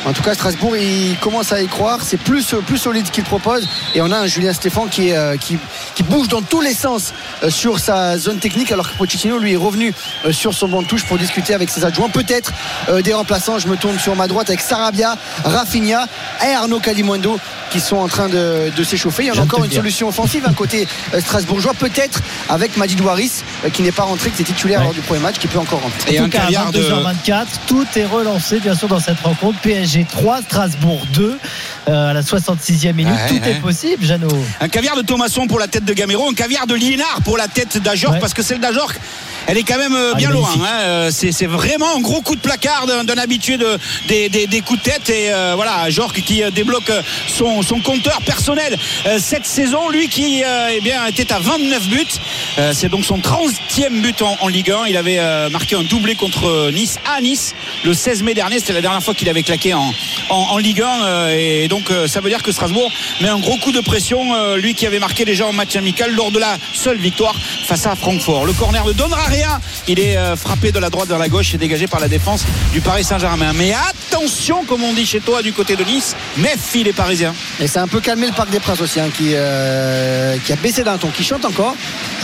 [0.05, 1.99] En tout cas, Strasbourg, il commence à y croire.
[2.01, 3.67] C'est plus, plus solide ce qu'il propose.
[3.93, 5.57] Et on a un Julien Stéphane qui, est, euh, qui,
[5.93, 9.53] qui bouge dans tous les sens euh, sur sa zone technique, alors que Pochettino, lui,
[9.53, 9.93] est revenu
[10.25, 12.09] euh, sur son banc de touche pour discuter avec ses adjoints.
[12.09, 12.51] Peut-être
[12.89, 13.59] euh, des remplaçants.
[13.59, 16.07] Je me tourne sur ma droite avec Sarabia, Rafinha
[16.47, 19.23] et Arnaud Calimundo qui sont en train de, de s'échauffer.
[19.23, 22.99] Il y en a encore une solution offensive, un côté euh, strasbourgeois, peut-être avec Madid
[23.01, 24.85] Waris, euh, qui n'est pas rentré, qui était titulaire Ouais.
[24.85, 26.15] lors du premier match, qui peut encore rentrer.
[26.15, 26.81] Et en un tout cas, à caviar de.
[26.81, 29.59] 22h24, tout est relancé bien sûr dans cette rencontre.
[29.59, 31.37] PSG 3, Strasbourg 2
[31.89, 33.13] euh, à la 66e minute.
[33.13, 33.51] Ouais, tout ouais.
[33.51, 34.27] est possible, Jeannot.
[34.59, 37.47] Un caviar de Thomasson pour la tête de Gamero, un caviar de Liénard pour la
[37.47, 38.19] tête d'Ajorc, Ouais.
[38.19, 38.93] parce que celle d'Ajorc,
[39.47, 40.49] elle est quand même euh, Ah, bien loin.
[40.55, 40.67] hein.
[40.81, 43.77] Euh, C'est vraiment un gros coup de placard d'un habitué de,
[44.07, 45.09] des, des- des coups de tête.
[45.09, 46.91] Et euh, voilà, Ajorc qui débloque
[47.27, 48.77] son, son compteur personnel
[49.07, 49.89] euh, cette saison.
[49.89, 52.05] Lui qui euh, eh bien, était à 29 buts.
[52.73, 54.85] C'est donc son 30e but en, en Ligue 1.
[54.87, 58.59] Il avait marqué un doublé contre Nice à Nice le 16 mai dernier.
[58.59, 59.80] C'était la dernière fois qu'il avait claqué en,
[60.29, 61.05] en, Ligue 1.
[61.05, 62.91] euh, et donc euh, ça veut dire que Strasbourg
[63.21, 64.35] met un gros coup de pression.
[64.35, 67.85] euh, lui qui avait marqué déjà en match amical lors de la seule victoire face
[67.85, 68.45] à Francfort.
[68.45, 69.59] Le corner ne donnera rien.
[69.87, 72.81] Il est frappé de la droite vers la gauche et dégagé par la défense du
[72.81, 73.53] Paris Saint-Germain.
[73.53, 77.33] Mais Attention, comme on dit chez toi du côté de Nice, méfie les Parisiens.
[77.59, 79.29] Et c'est un peu calmé le Parc des Princes aussi, hein, qui,
[80.45, 81.75] qui a baissé d'un ton, qui chante encore.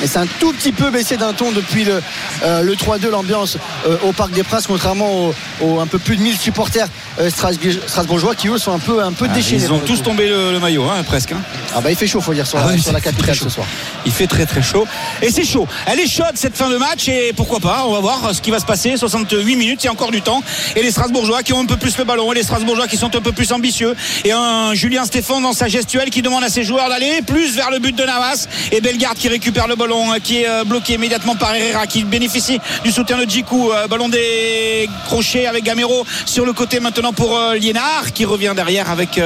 [0.02, 2.02] Mais c'est un tout petit peu baissé d'un ton depuis le,
[2.44, 3.58] euh, le 3-2, l'ambiance
[3.88, 6.88] euh, au Parc des Princes, contrairement aux, aux un peu plus de 1000 supporters
[7.20, 9.64] euh, strasbourg- strasbourgeois qui eux sont un peu, un peu déchaînés.
[9.64, 10.04] Ils ont tous coup.
[10.04, 11.32] tombé le, le maillot, hein, presque.
[11.32, 11.42] hein.
[11.76, 13.66] Ah bah il fait chaud, faut dire, sur, Ah la, sur la capitale ce soir.
[14.06, 14.86] Il fait très très chaud.
[15.22, 15.68] Et c'est chaud.
[15.86, 18.52] Elle est chaude cette fin de match et pourquoi pas, on va voir ce qui
[18.52, 18.96] va se passer.
[18.98, 20.42] 68 minutes, il y a encore du temps.
[20.76, 23.16] Et les Strasbourgeois qui ont un peu plus le ballon et les Strasbourgeois qui sont
[23.16, 23.96] un peu plus ambitieux.
[24.26, 27.72] Et un Julien Stéphane dans sa gestuelle qui demande à ses joueurs d'aller plus vers
[27.72, 28.48] le but de Navas.
[28.72, 32.04] Et Bellegarde qui récupère le ballon, euh, qui est euh, bloqué immédiatement par Herrera, qui
[32.04, 33.72] bénéficie du soutien de Djikou.
[33.72, 39.20] Euh, Ballon décroché avec Gamero sur le côté maintenant pour Liénard qui revient derrière avec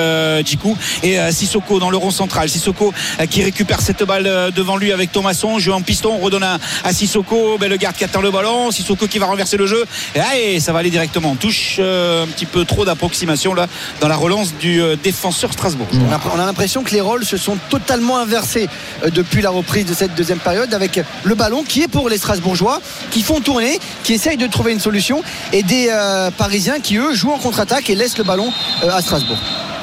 [0.46, 2.50] Djikou et Sissoko dans le rond central.
[2.50, 2.94] Sissoko
[3.30, 5.60] qui récupère cette balle devant lui avec Thomasson.
[5.60, 7.58] Jeu en piston, on redonne à, Sissoko.
[7.58, 8.72] Bellegarde qui attend le ballon.
[8.72, 9.86] Sissoko qui va renverser le jeu.
[10.16, 11.36] Et, allez, ça va aller directement.
[11.36, 13.68] Touche un petit peu trop d'approximation là
[14.00, 15.88] dans la relance du défenseur Strasbourg.
[15.94, 18.68] On a, on a l'impression que les rôles se sont totalement inversés
[19.14, 23.22] depuis la reprise de cette deuxième avec le ballon qui est pour les Strasbourgeois qui
[23.22, 27.32] font tourner, qui essayent de trouver une solution et des euh, Parisiens qui eux jouent
[27.32, 28.52] en contre-attaque et laissent le ballon
[28.84, 29.38] euh, à Strasbourg.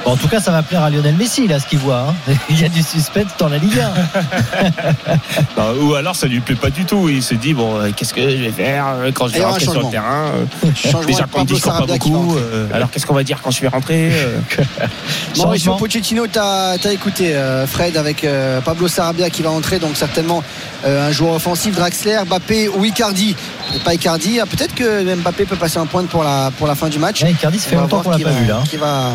[0.08, 2.14] Bon, en tout cas, ça va plaire à Lionel Messi, là, ce qu'il voit.
[2.28, 2.32] hein.
[2.48, 3.90] Il y a du suspense dans la Ligue 1.
[5.56, 7.08] Bah, ou alors ça lui plaît pas du tout.
[7.08, 9.44] Il se dit bon, euh, qu'est-ce que je vais faire euh, quand je Et vais
[9.44, 10.30] rentrer sur le terrain
[10.64, 10.70] euh,
[11.06, 12.36] Déjà qu'on dit pas beaucoup.
[12.36, 14.10] euh, alors qu'est-ce qu'on va dire quand je vais rentrer
[15.36, 15.76] Mauricio Changement.
[15.78, 20.42] Pochettino, t'as as écouté euh, Fred avec euh, Pablo Sarabia qui va entrer, donc certainement
[20.86, 23.34] euh, un joueur offensif, Draxler, Mbappé ou Icardi.
[23.74, 26.74] Et pas Icardi, Ah, peut-être que Mbappé peut passer un point pour la, pour la
[26.76, 27.22] fin du match.
[27.22, 28.62] Ouais, Icardi, ça fait longtemps qu'on l'a pas vu, là.
[28.68, 29.10] Qui va,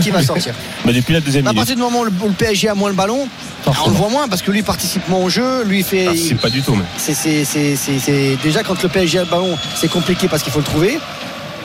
[0.00, 0.37] qui va sortir.
[0.84, 3.28] Bah, Depuis la deuxième À partir du moment où le, PSG a moins le ballon,
[3.66, 6.06] on le voit moins parce que lui participe moins au jeu, lui fait.
[6.08, 6.74] Ah, c'est pas du tout.
[6.74, 6.84] mais.
[6.98, 10.98] c'est- déjà quand le PSG a le ballon, c'est compliqué parce qu'il faut le trouver.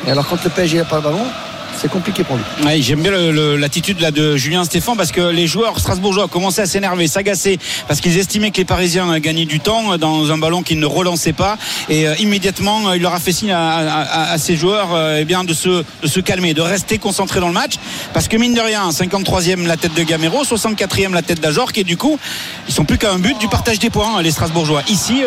[0.08, 1.26] Et alors quand le PSG n'a pas le ballon,
[1.78, 2.82] c'est compliqué pour lui.
[2.82, 3.12] J'aime bien
[3.58, 8.02] l'attitude là de Julien Stéphane parce que les joueurs strasbourgeois commençaient à s'énerver, s'agacer parce
[8.02, 10.86] qu'ils estimaient que les Parisiens euh, gagnaient du temps euh, dans un ballon qu'ils ne
[10.86, 11.58] relançaient pas.
[11.90, 16.20] Et euh, immédiatement il leur a fait signe à, ces joueurs eh bien de se,
[16.20, 17.74] calmer, de rester concentrés dans le match.
[18.14, 21.84] Parce que mine de rien 53e la tête de Gamero, 64e la tête d'Ajorc et
[21.84, 22.18] du coup
[22.68, 24.84] ils sont plus qu'à un but du partage des points les Strasbourgeois.
[24.88, 25.24] Ici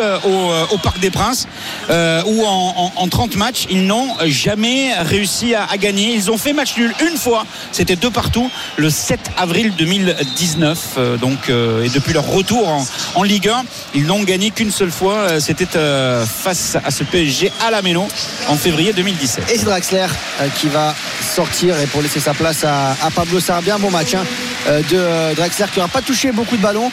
[0.71, 1.47] au, Parc des Princes
[1.89, 6.13] où en 30 matchs ils n'ont jamais réussi à, à gagner.
[6.13, 7.45] Ils ont fait match nul une fois.
[7.71, 12.67] C'était deux partout le 7 avril 2019 euh, donc euh, et depuis leur retour
[13.15, 13.63] en, Ligue 1
[13.95, 15.13] ils n'ont gagné qu'une seule fois.
[15.13, 18.07] Euh, c'était face à ce PSG à la Méno
[18.47, 20.07] en février 2017 Et c'est Draxler
[20.55, 23.77] qui va sortir et pour laisser sa place à, Pablo Sarabia.
[23.77, 24.23] Bon match hein,
[24.67, 26.91] de euh, Draxler qui n'aura pas touché beaucoup de ballons.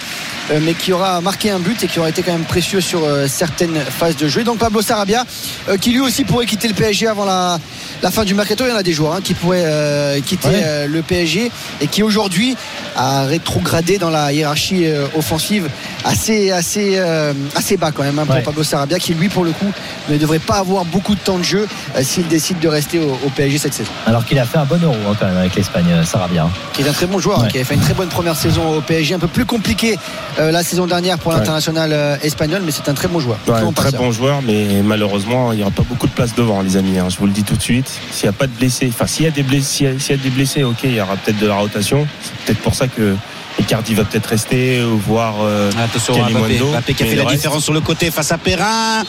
[0.50, 3.02] euh, mais qui aura marqué un but et qui aura été quand même précieux sur
[3.04, 4.42] euh, certaines phases de jeu.
[4.42, 5.24] Et donc Pablo Sarabia,
[5.70, 7.58] euh, qui lui aussi pourrait quitter le PSG avant la,
[8.02, 8.64] la fin du mercato.
[8.66, 10.62] Il y en a des joueurs hein, qui pourraient euh, quitter Ouais.
[10.62, 12.56] euh, le PSG et qui aujourd'hui
[12.94, 15.68] a rétrogradé dans la hiérarchie euh, offensive
[16.04, 18.42] assez, assez, euh, assez bas quand même hein, pour Ouais.
[18.42, 19.70] Pablo Sarabia, qui lui pour le coup
[20.08, 23.12] ne devrait pas avoir beaucoup de temps de jeu euh, s'il décide de rester au,
[23.24, 23.90] au PSG cette saison.
[24.06, 26.44] Alors qu'il a fait un bon euro hein, quand même avec l'Espagne, euh, Sarabia.
[26.44, 26.50] hein.
[26.72, 28.76] Qui est un très bon joueur, hein, qui avait fait une très bonne première saison
[28.76, 29.96] au PSG, un peu plus compliqué
[30.38, 33.38] euh, la saison dernière pour l'international euh, espagnol, mais c'est un très bon joueur.
[33.46, 34.00] Ouais, bon très passeur.
[34.00, 36.98] bon joueur, mais malheureusement, il n'y aura pas beaucoup de place devant, les amis.
[36.98, 37.90] hein, je vous le dis tout de suite.
[38.10, 39.98] S'il n'y a pas de blessés, enfin, s'il y a des blessés, s'il y a-
[39.98, 42.06] s'il y a des blessés, ok, il y aura peut-être de la rotation.
[42.22, 43.14] C'est peut-être pour ça que
[43.58, 45.36] Icardi va peut-être rester, ou voir.
[45.42, 46.58] euh, Attention Mbappé.
[46.58, 49.02] Mbappé qui a fait la différence sur le côté face à Perrin.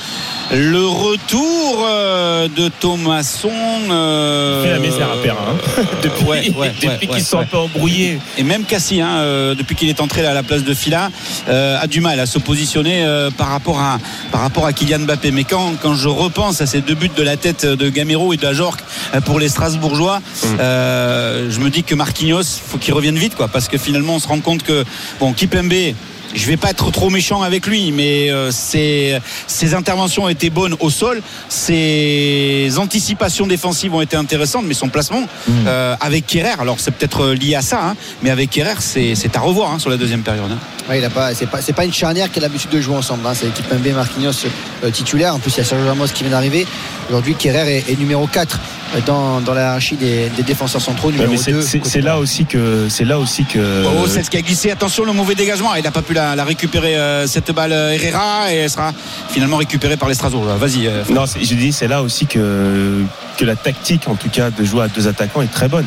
[0.52, 3.50] Le retour euh, de Thomasson.
[3.90, 5.84] euh, fait la misère à Perrin, hein.
[6.04, 7.44] depuis ouais, ouais, depuis ouais, qu'ils ouais, sont ouais.
[7.44, 8.20] un peu embrouillés.
[8.38, 11.10] Et même Cassie, hein, euh, depuis qu'il est entré là, à la place de Fila,
[11.50, 13.98] euh, a du mal à se positionner euh, par, rapport à,
[14.32, 15.32] par rapport à Kylian Mbappé.
[15.32, 18.38] Mais quand, quand je repense à ces deux buts de la tête de Gamero et
[18.38, 18.78] de Ajorc
[19.16, 20.22] euh, pour les Strasbourgeois,
[20.60, 24.20] euh, je me dis que Marquinhos, faut qu'il revienne vite, quoi, parce que finalement, on
[24.20, 24.86] se rend compte que
[25.20, 25.74] bon, Kipembe.
[26.36, 29.18] Je vais pas être trop méchant avec lui, mais euh, ses,
[29.48, 34.90] ses interventions ont été bonnes au sol, ses anticipations défensives ont été intéressantes, mais son
[34.90, 35.24] placement
[35.68, 39.36] euh, avec Kerrer, alors c'est peut-être euh, lié à ça, hein, mais avec Kerrer, c'est
[39.36, 40.52] à revoir hein, sur la deuxième période.
[40.52, 40.58] hein.
[40.90, 43.24] Ouais, il a pas, c'est pas, une charnière qui a l'habitude de jouer ensemble.
[43.34, 44.46] C'est l'équipe MB Marquinhos
[44.84, 45.34] euh, titulaire.
[45.34, 46.68] En plus, il y a Sergio Ramos qui vient d'arriver.
[47.10, 48.60] Aujourd'hui, Kerrer est, est numéro 4
[49.06, 51.08] dans, dans la hiérarchie des, des défenseurs centraux.
[51.10, 51.62] Ouais, Numéro mais c'est- 2.
[51.62, 53.84] c'est c'est là aussi que c'est là aussi que.
[53.86, 54.72] Oh, c'est ce qui a glissé.
[54.72, 55.74] Attention, le mauvais dégagement.
[55.76, 58.94] Il n'a pas pu la, la récupérer, euh, cette balle euh, Herrera, et elle sera
[59.30, 60.16] finalement récupérée par les.
[60.16, 60.88] Vas-y.
[60.88, 63.02] euh, Non, c'est- je dis c'est là aussi que
[63.38, 65.86] que la tactique, en tout cas, de jouer à deux attaquants est très bonne.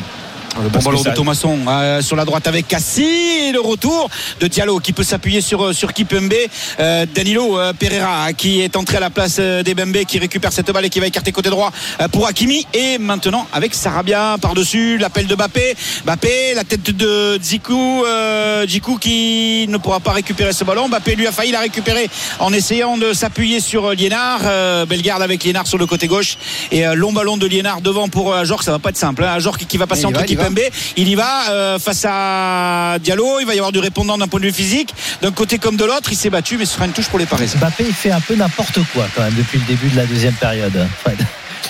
[0.57, 3.05] Le bon ballon de Thomasson euh, sur la droite avec Cassi
[3.47, 4.09] et le retour
[4.39, 6.33] de Diallo qui peut s'appuyer sur, euh, sur Kipembe.
[6.79, 10.51] Euh, Danilo euh, Pereira qui est entré à la place euh, des Bembe qui récupère
[10.51, 11.71] cette balle et qui va écarter côté droit
[12.11, 12.65] pour Hakimi.
[12.73, 15.75] Et maintenant avec Sarabia par-dessus, l'appel de Bappé.
[16.05, 18.03] Bappé, la tête de Dzikou.
[18.05, 20.89] Euh, Dzikou qui ne pourra pas récupérer ce ballon.
[20.89, 22.09] Bappé lui a failli la récupérer
[22.39, 24.41] en essayant de s'appuyer sur Liénard.
[24.45, 26.37] Euh, Bellegarde avec Liénard sur le côté gauche.
[26.71, 28.63] Et euh, long ballon de Liénard devant pour Ajorc.
[28.63, 29.23] Ça va pas être simple.
[29.23, 29.37] Hein.
[29.67, 30.65] Qui va passer entre va, il y va.
[30.65, 30.73] Kipembe.
[30.97, 33.39] Il y va euh, face à Diallo.
[33.39, 34.93] Il va y avoir du répondant d'un point de vue physique.
[35.21, 36.11] D'un côté comme de l'autre.
[36.11, 37.59] Il s'est battu, mais ce sera une touche pour les Parisiens.
[37.59, 40.33] Mbappé il fait un peu n'importe quoi quand même depuis le début de la deuxième
[40.35, 40.87] période.
[41.03, 41.17] Fred.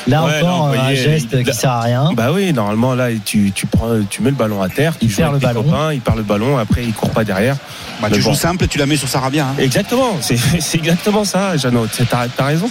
[0.08, 2.12] Là Ouais, encore non, un voyez, geste il- qui sert à rien.
[2.14, 5.10] Bah oui, normalement là, tu, tu prends, tu mets le ballon à terre, tu Il
[5.12, 5.64] joues perd avec le ballon.
[5.64, 7.58] copains, il perd le ballon, après il court pas derrière.
[8.02, 8.30] Bah, tu bon.
[8.32, 9.46] joues simple, tu la mets sur Sarabia.
[9.48, 9.56] hein.
[9.60, 10.38] Exactement, c'est
[10.76, 11.88] exactement ça, Jeannot.
[12.10, 12.70] T'as raison.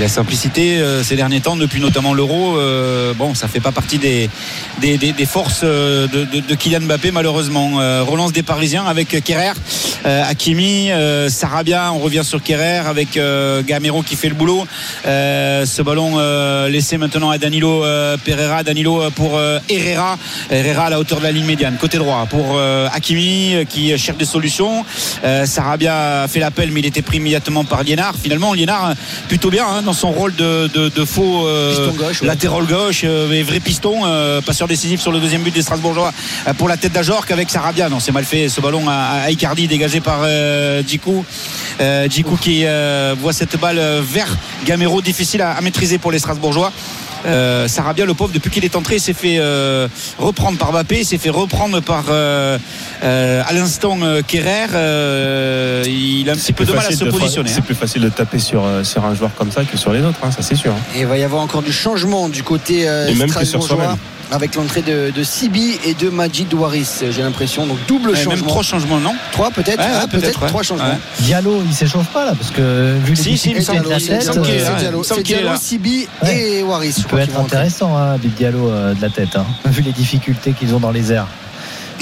[0.00, 3.98] La simplicité euh, ces derniers temps, depuis notamment l'Euro, euh, bon, ça fait pas partie
[3.98, 4.30] des,
[4.80, 7.80] des, des- des forces euh, de, de- de Kylian Mbappé malheureusement.
[7.80, 9.52] Euh, relance des Parisiens avec Kerrer,
[10.06, 11.92] euh, Hakimi, euh, Sarabia.
[11.92, 13.18] On revient sur Kerrer avec
[13.66, 14.66] Gamero qui fait le boulot.
[15.04, 16.18] Ce ballon
[16.68, 17.84] laissé maintenant à Danilo
[18.24, 20.16] Pereira, Danilo pour Herrera,
[20.50, 22.58] Herrera à la hauteur de la ligne médiane, côté droit pour
[22.92, 24.84] Hakimi qui cherche des solutions.
[25.44, 28.14] Sarabia fait l'appel, mais il était pris immédiatement par Liénard.
[28.20, 28.94] Finalement, Liénard euh,
[29.28, 33.26] plutôt bien hein, dans son rôle de, de- de faux euh, gauche, latéral gauche, euh,
[33.30, 36.12] mais vrai piston, euh, passeur décisif sur le deuxième but des Strasbourgeois
[36.46, 37.88] euh, pour la tête d'Ajorc avec Sarabia.
[37.88, 41.24] Non, c'est mal fait ce ballon à, à Icardi dégagé par euh, Djikou.
[41.80, 46.18] Euh, Djikou qui euh, voit cette balle vers Gamero, difficile à, à maîtriser pour les
[46.18, 46.72] Strasbourgeois.
[47.26, 51.18] Euh, Sarabia, le pauvre, depuis qu'il est entré, s'est fait euh, reprendre par Mbappé, s'est
[51.18, 52.58] fait reprendre par euh,
[53.02, 54.66] euh, à l'instant euh, Kerrer.
[54.74, 57.48] Euh, il a un petit peu de mal à se positionner.
[57.50, 57.62] C'est hein.
[57.62, 60.18] plus facile de taper sur, euh, sur un joueur comme ça que sur les autres,
[60.22, 60.72] hein, ça c'est sûr.
[60.72, 60.78] hein.
[60.96, 63.62] Et il va y avoir encore du changement du côté euh, Et même que sur
[63.62, 63.96] strasbourgeois soi-même.
[64.30, 67.66] Avec l'entrée de, de Sibi et de Majid Waris, j'ai l'impression.
[67.66, 68.46] Donc double Ouais, même changement.
[68.46, 70.48] trois changements, non Trois peut-être Ouais, Ah, ouais, peut-être, peut-être ouais.
[70.48, 70.88] trois changements.
[70.88, 70.98] Ouais.
[71.20, 74.08] Diallo il s'échauffe pas là parce que vu les Si, si, il de la C'est
[74.18, 75.56] tête, euh, c'est Diallo, Diallo.
[75.60, 76.40] Sibi Ouais.
[76.58, 76.92] et Waris.
[76.92, 80.74] ça peut être intéressant hein, Diallo euh, de la tête hein, vu les difficultés qu'ils
[80.74, 81.26] ont dans les airs.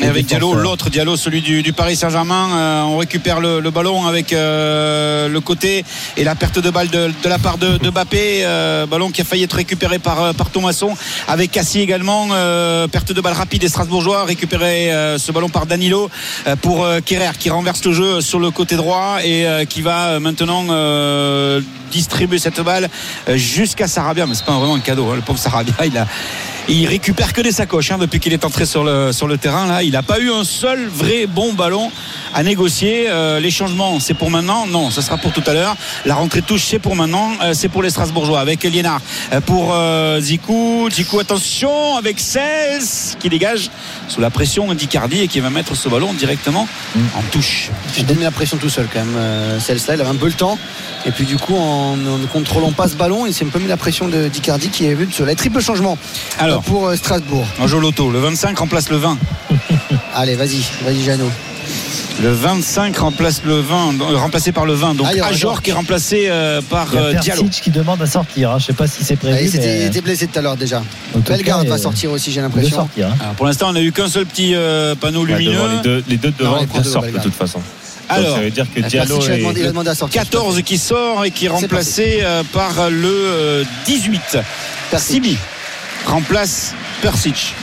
[0.01, 3.71] Et avec Diallo, l'autre Diallo, celui du, du Paris Saint-Germain, euh, on récupère le, le
[3.71, 5.85] ballon avec euh, le côté
[6.17, 9.21] et la perte de balle de, de la part de, de Mbappé, euh, ballon qui
[9.21, 10.97] a failli être récupéré par, par Thomasson,
[11.29, 12.29] avec Cassie également,
[12.91, 16.11] perte de balle rapide des Strasbourgeois, récupéré ce ballon par Danilo
[16.63, 20.65] pour Kerrer qui renverse le jeu sur le côté droit et qui va maintenant
[21.91, 22.89] distribuer cette balle
[23.35, 26.07] jusqu'à Sarabia, mais c'est pas vraiment un cadeau, hein, le pauvre Sarabia, il a
[26.69, 29.67] il récupère que des sacoches hein, depuis qu'il est entré sur le, sur le terrain.
[29.67, 31.91] Là, il n'a pas eu un seul vrai bon ballon
[32.35, 33.07] à négocier.
[33.09, 35.77] Euh, les changements, c'est pour maintenant Non, ce sera pour tout à l'heure.
[36.07, 37.31] La rentrée de touche, c'est pour maintenant.
[37.43, 39.01] Euh, c'est pour les Strasbourgeois avec Liénard.
[39.33, 40.89] Euh, pour euh, Zikou.
[40.91, 43.71] Zikou, attention, avec 16 qui dégage
[44.09, 46.67] sous la pression d'Icardi et qui va mettre ce ballon directement
[47.17, 47.71] en touche.
[48.09, 49.15] A mis la pression tout seul quand même.
[49.17, 50.59] Euh, Celle-là, il avait un peu le temps.
[51.07, 53.69] Et puis du coup, en ne contrôlant pas ce ballon, il s'est un peu mis
[53.69, 55.35] la pression de d'Icardi qui est vu de cela.
[55.35, 55.99] Triple changement
[56.39, 57.45] Alors, pour Strasbourg.
[57.61, 59.19] en jeu loto, le 25 remplace le 20.
[60.15, 61.31] Allez, vas-y, vas-y Jeannot.
[62.23, 64.95] Le 25 remplace le 20, euh, remplacé par le 20.
[64.95, 67.43] Donc Ah, Ajor qui est remplacé euh, par Il y a euh, Diallo.
[67.45, 68.51] Persic qui demande à sortir.
[68.51, 68.59] hein.
[68.59, 69.39] Je sais pas si c'est Ah, prévu.
[69.45, 70.83] il, s'était- mais il était blessé tout à l'heure déjà.
[71.27, 72.87] Bellegarde va euh, sortir aussi, j'ai l'impression.
[73.01, 73.05] hein.
[73.37, 75.53] Pour l'instant, on n'a eu qu'un seul petit euh, panneau Ouais, lumineux.
[75.55, 77.61] devant les, deux, les deux de devant les devant, sortent de toute façon.
[78.09, 79.67] Alors, Donc ça veut dire que Ah, Diallo demandé- est.
[79.69, 80.23] demandé à sortir.
[80.23, 84.21] 14 qui sort et qui est remplacé euh, par le euh, 18.
[84.91, 85.11] Persic.
[85.15, 85.39] Sibi
[86.07, 87.55] remplace Persic.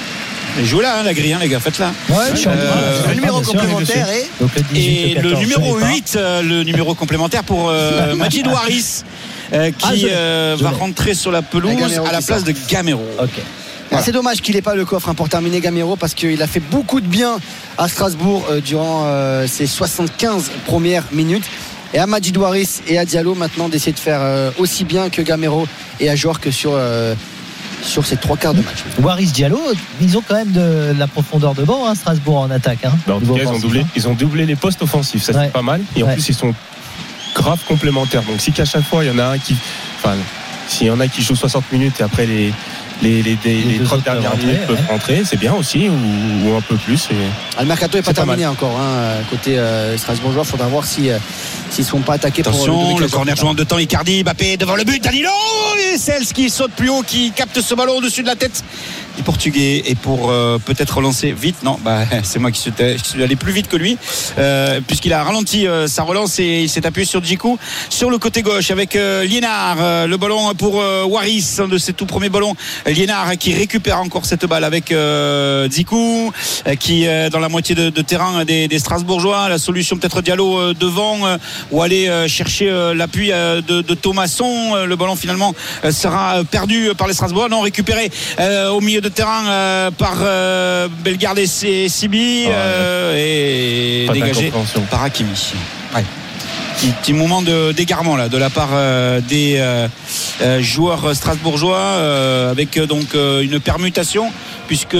[0.57, 1.59] Et jouez là, hein, la grille, hein, les gars.
[1.59, 5.79] Ouais, en Euh, Le numéro complémentaire est Donc le 18, Et le 14, numéro je
[5.79, 5.93] l'ai pas.
[5.93, 9.03] 8, euh, le numéro complémentaire pour euh, Majid Waris,
[9.53, 13.05] euh, Ah, qui euh, va rentrer sur la pelouse Gamero à la place de Gamero.
[13.91, 16.47] Ah, C'est dommage qu'il n'ait pas le coffre hein, pour terminer Gamero parce qu'il a
[16.47, 17.39] fait beaucoup de bien
[17.77, 19.07] à Strasbourg durant
[19.47, 21.45] ses 75 premières minutes.
[21.91, 24.21] Et à Majid Waris et à Diallo maintenant d'essayer de faire
[24.59, 25.67] aussi bien que Gamero
[25.99, 26.77] et à que sur,
[27.82, 28.84] sur ces trois quarts de match.
[29.02, 29.60] Waris Diallo,
[30.02, 32.84] ils ont quand même de la profondeur de banc, hein, Strasbourg en attaque.
[32.86, 33.88] Hein, Bah, en tout cas, ils ont, doublé, hein.
[33.96, 35.46] ils ont doublé les postes offensifs, ça Ouais.
[35.46, 35.82] c'est pas mal.
[35.96, 36.13] Et en Ouais.
[36.13, 36.54] plus, ils sont
[37.36, 38.24] grave complémentaires.
[38.24, 39.56] Donc si qu'à chaque fois, il y en a un qui.
[39.98, 40.15] Enfin,
[40.68, 42.54] s'il y en a qui joue 60 minutes et après les.
[43.01, 44.91] Les, les, les, les deux 30 autres peuvent dernières rentrer, minutes peuvent ouais.
[44.91, 47.05] rentrer, c'est bien aussi, ou, ou un peu plus.
[47.12, 47.15] et-
[47.57, 50.43] Ah, le mercato n'est pas terminé encore hein, côté euh, Strasbourgeois.
[50.45, 51.17] Il faudra voir si, euh,
[51.69, 53.15] s'ils ne sont pas attaqués pour Attention, Ludovic le Ajor.
[53.17, 55.29] corner jouant de temps, Icardi, Mbappé devant le but, Danilo
[55.93, 58.63] et Cels qui saute plus haut, qui capte ce ballon au-dessus de la tête
[59.15, 61.57] du Portugais et pour euh, peut-être relancer vite.
[61.63, 63.97] Non, bah, c'est moi qui suis, qui suis allé plus vite que lui
[64.38, 67.57] euh, puisqu'il a ralenti euh, sa relance et il s'est appuyé sur Djikou
[67.89, 71.93] sur le côté gauche avec euh, euh, le ballon pour euh, Waris, un de ses
[71.93, 72.55] tout premiers ballons
[72.91, 76.32] Liénard qui récupère encore cette balle avec euh, Zikou
[76.67, 79.49] euh, qui est dans la moitié de, de terrain des, des Strasbourgeois.
[79.49, 81.38] La solution peut-être Diallo euh, devant euh,
[81.71, 84.75] ou aller euh, chercher euh, l'appui euh, de, de Thomasson.
[84.75, 85.54] Euh, Le ballon finalement
[85.86, 87.49] euh, sera perdu par les Strasbourgeois.
[87.49, 92.52] Non, récupéré euh, au milieu de terrain euh, par euh, Bellegarde et Sibi Ouais.
[92.54, 94.52] euh, et Pas dégagé
[94.90, 95.29] par Hakimi.
[95.96, 96.04] Ouais.
[96.82, 99.88] Petit, moment de- d'égarement là de la part euh, des euh,
[100.42, 104.32] euh, joueurs strasbourgeois euh, avec euh, donc euh, une permutation
[104.67, 104.96] puisque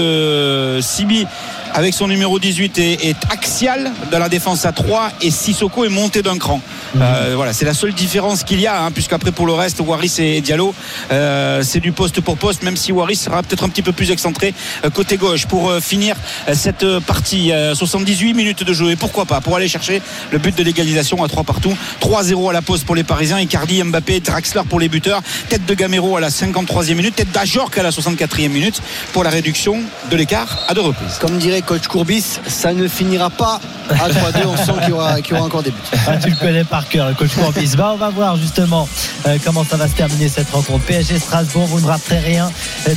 [0.82, 1.26] Sibi
[1.74, 5.88] avec son numéro 18 est, est axial dans la défense à 3 et Sissoko est
[5.88, 6.60] monté d'un cran.
[7.00, 10.14] Euh, voilà, c'est la seule différence qu'il y a, hein, puisqu'après pour le reste, Waris
[10.18, 10.74] et Diallo,
[11.12, 14.10] euh, c'est du poste pour poste, même si Waris sera peut-être un petit peu plus
[14.10, 14.54] excentré
[14.84, 16.16] euh, côté gauche pour finir
[16.52, 17.52] cette partie.
[17.52, 21.22] Euh, 78 minutes de jeu et pourquoi pas pour aller chercher le but de l'égalisation
[21.22, 21.76] à 3 partout.
[22.00, 23.38] 3-0 à la pause pour les Parisiens.
[23.38, 25.22] Icardi, Mbappé, Draxler pour les buteurs.
[25.48, 29.30] Tête de Gamero à la 53e minute, tête d'Ajorc à la 64e minute pour la
[29.30, 31.18] réduction de l'écart à deux reprises.
[31.20, 34.46] Comme dirait coach Courbis, ça ne finira pas à 3-2.
[34.46, 35.76] On sent qu'il y aura, qu'il y aura encore des buts.
[36.06, 37.74] Ah, tu le connais par cœur, le coach Courbis.
[37.76, 38.88] Bah, on va voir justement
[39.26, 40.84] euh, comment ça va se terminer cette rencontre.
[40.84, 42.50] PSG Strasbourg, vous ne raterez rien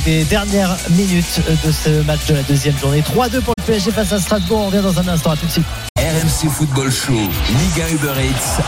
[0.04, 3.02] des dernières minutes de ce match de la deuxième journée.
[3.02, 4.60] 3-2 pour le PSG face à Strasbourg.
[4.62, 5.30] On revient dans un instant.
[5.30, 5.66] À tout de suite.
[5.98, 8.62] RMC Football Show, Liga Uber Eats.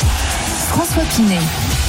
[0.68, 1.38] François Pinet.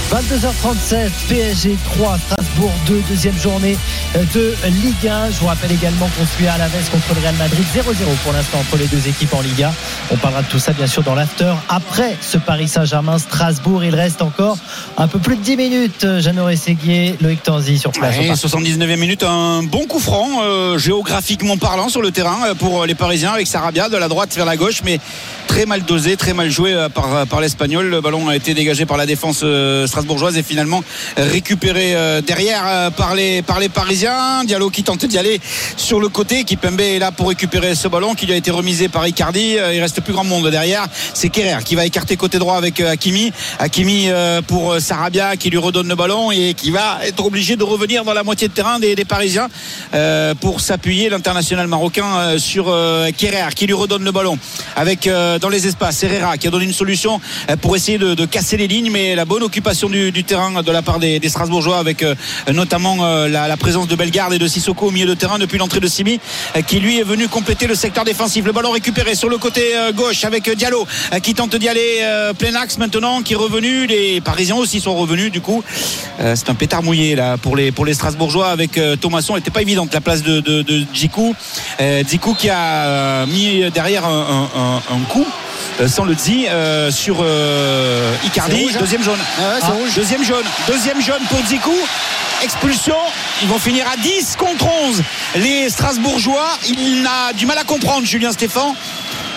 [0.10, 3.78] 22h37, PSG 3, Strasbourg 2, deuxième journée
[4.16, 5.32] euh, de Ligue 1.
[5.32, 7.82] Je vous rappelle également qu'on suit à la veste contre le Real Madrid 0-0
[8.24, 9.74] pour l'instant entre les deux équipes en Liga.
[10.10, 11.54] On parlera de tout ça bien sûr dans l'after.
[11.68, 14.58] Après ce Paris Saint-Germain, Strasbourg, il reste encore
[14.96, 16.08] un peu plus de 10 minutes.
[16.20, 18.18] Jeannot Séguier, Loïc Tanzi sur place.
[18.18, 22.86] Ouais, 79e minute, un bon coup franc, euh, géographiquement parlant sur le terrain euh, pour
[22.86, 25.02] les Parisiens avec Sarabia de la droite vers la gauche, mais
[25.48, 27.88] très mal dosé, très mal joué euh, par, par l'Espagnol.
[27.88, 30.84] Le ballon a été dégagé par la défense euh, strasbourgeoise et finalement
[31.18, 34.44] récupéré euh, derrière euh, par les, par les Parisiens.
[34.44, 35.42] Diallo qui tente d'y aller
[35.76, 36.44] sur le côté.
[36.44, 39.58] Kipembe est là pour récupérer ce ballon qui lui a été remisé par Icardi.
[39.58, 40.86] Euh, Il reste plus grand monde derrière.
[41.16, 43.32] C'est Kerrer qui va écarter côté droit avec Hakimi.
[43.58, 44.10] Hakimi
[44.48, 48.14] pour Sarabia qui lui redonne le ballon et qui va être obligé de revenir dans
[48.14, 49.50] la moitié de terrain des, des Parisiens
[50.40, 52.66] pour s'appuyer l'international marocain sur
[53.18, 54.38] Kerrer qui lui redonne le ballon
[54.76, 55.10] avec
[55.42, 57.20] dans les espaces Herrera qui a donné une solution
[57.62, 61.00] pour essayer de casser les lignes mais la bonne occupation du, terrain de la part
[61.00, 62.16] des, Strasbourgeois avec euh,
[62.54, 65.80] notamment euh, la, présence de Bellegarde et de Sissoko au milieu de terrain depuis l'entrée
[65.80, 66.20] de Simi
[66.56, 68.46] euh, qui lui est venu compléter le secteur défensif.
[68.46, 70.88] Le ballon récupéré sur le côté gauche avec Diallo
[71.22, 72.04] qui tente d'y aller
[72.38, 73.88] plein axe maintenant qui est revenu.
[73.88, 75.64] Les Parisiens aussi sont revenus du coup.
[76.20, 79.34] C'est un pétard mouillé là pour les pour les Strasbourgeois avec Thomasson.
[79.34, 80.84] Elle n'était pas évidente la place de, de, de
[82.38, 85.26] qui a mis derrière un, coup
[85.86, 89.96] sans le dire euh, sur euh, Icardi rouge, hein deuxième jaune Ah ouais, c'est rouge.
[89.96, 91.76] deuxième jaune deuxième jaune pour Djikou
[92.44, 92.96] expulsion
[93.44, 95.04] ils vont finir à 10 contre 11
[95.36, 98.76] les Strasbourgeois il a du mal à comprendre Julien Stéphan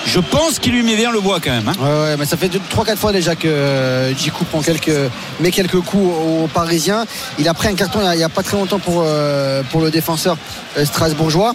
[0.07, 1.74] je pense qu'il lui met bien le bois quand même hein.
[1.78, 4.12] Ouais, ouais, mais ça fait 3-4 fois déjà que euh,
[4.51, 4.91] prend quelques,
[5.41, 7.05] met quelques coups aux Parisiens.
[7.38, 9.82] Il a pris un carton il a- n'y a, pas très longtemps pour, euh, pour
[9.82, 10.38] le défenseur
[10.78, 11.53] euh, strasbourgeois.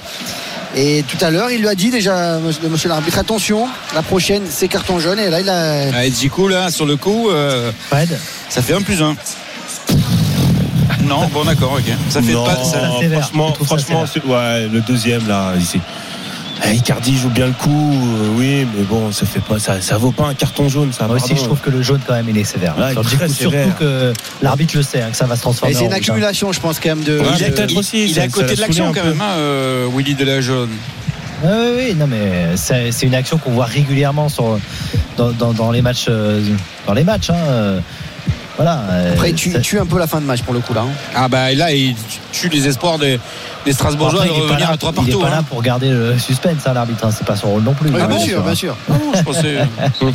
[0.78, 4.44] Et tout à l'heure, il lui a dit déjà, monsieur, monsieur l'arbitre, attention, la prochaine,
[4.50, 5.20] c'est carton jaune.
[5.20, 5.90] Et là, il a.
[5.92, 8.20] Ouais, Djikou là sur le coup euh, Fred,
[8.50, 9.16] ça fait 1 plus 1
[11.04, 12.80] non bon d'accord ok ça fait Non, pas ça-
[13.12, 15.80] franchement, franchement ouais, le deuxième là, ici.
[16.64, 19.98] Eh, Icardi joue bien le coup, euh, oui, mais bon, ça fait pas, ça, ça
[19.98, 21.06] vaut pas un carton jaune, ça.
[21.06, 22.76] moi aussi, je trouve que le jaune, quand même, il est sévère.
[22.78, 22.94] Ouais,
[23.28, 25.94] surtout que l'arbitre le sait, hein, que ça va se Et transformer c'est en une
[25.94, 25.98] hein.
[25.98, 27.20] accumulation, je pense, quand même, de.
[27.20, 29.88] Ouais, il, est- il- aussi, il est à côté de l'action quand même, hein, euh,
[29.94, 30.70] Willy de la Jaune.
[31.44, 34.58] Oui, oui, oui, non, mais c'est c'est une action qu'on voit régulièrement sur,
[35.18, 36.06] dans, dans- dans les matchs.
[36.08, 36.42] euh,
[36.88, 37.80] Dans les matchs hein, euh,
[38.58, 38.80] voilà.
[38.90, 40.60] euh, Après, il tue, ça- il tue un peu la fin de match pour le
[40.60, 40.82] coup là.
[40.82, 40.94] hein.
[41.16, 41.96] Ah bah là, il
[42.32, 43.20] tue les espoirs des,
[43.66, 45.20] des Strasbourgeois Après, de il est pas revenir là- à 3 Il est partout.
[45.22, 45.44] pas là hein.
[45.44, 47.06] pour garder le suspense, hein, l'arbitre.
[47.06, 47.90] hein, C'est pas son rôle non plus.
[47.90, 48.76] Oui, Ah bien bon, sûr, bien sûr.
[48.90, 49.58] Non, je pensais-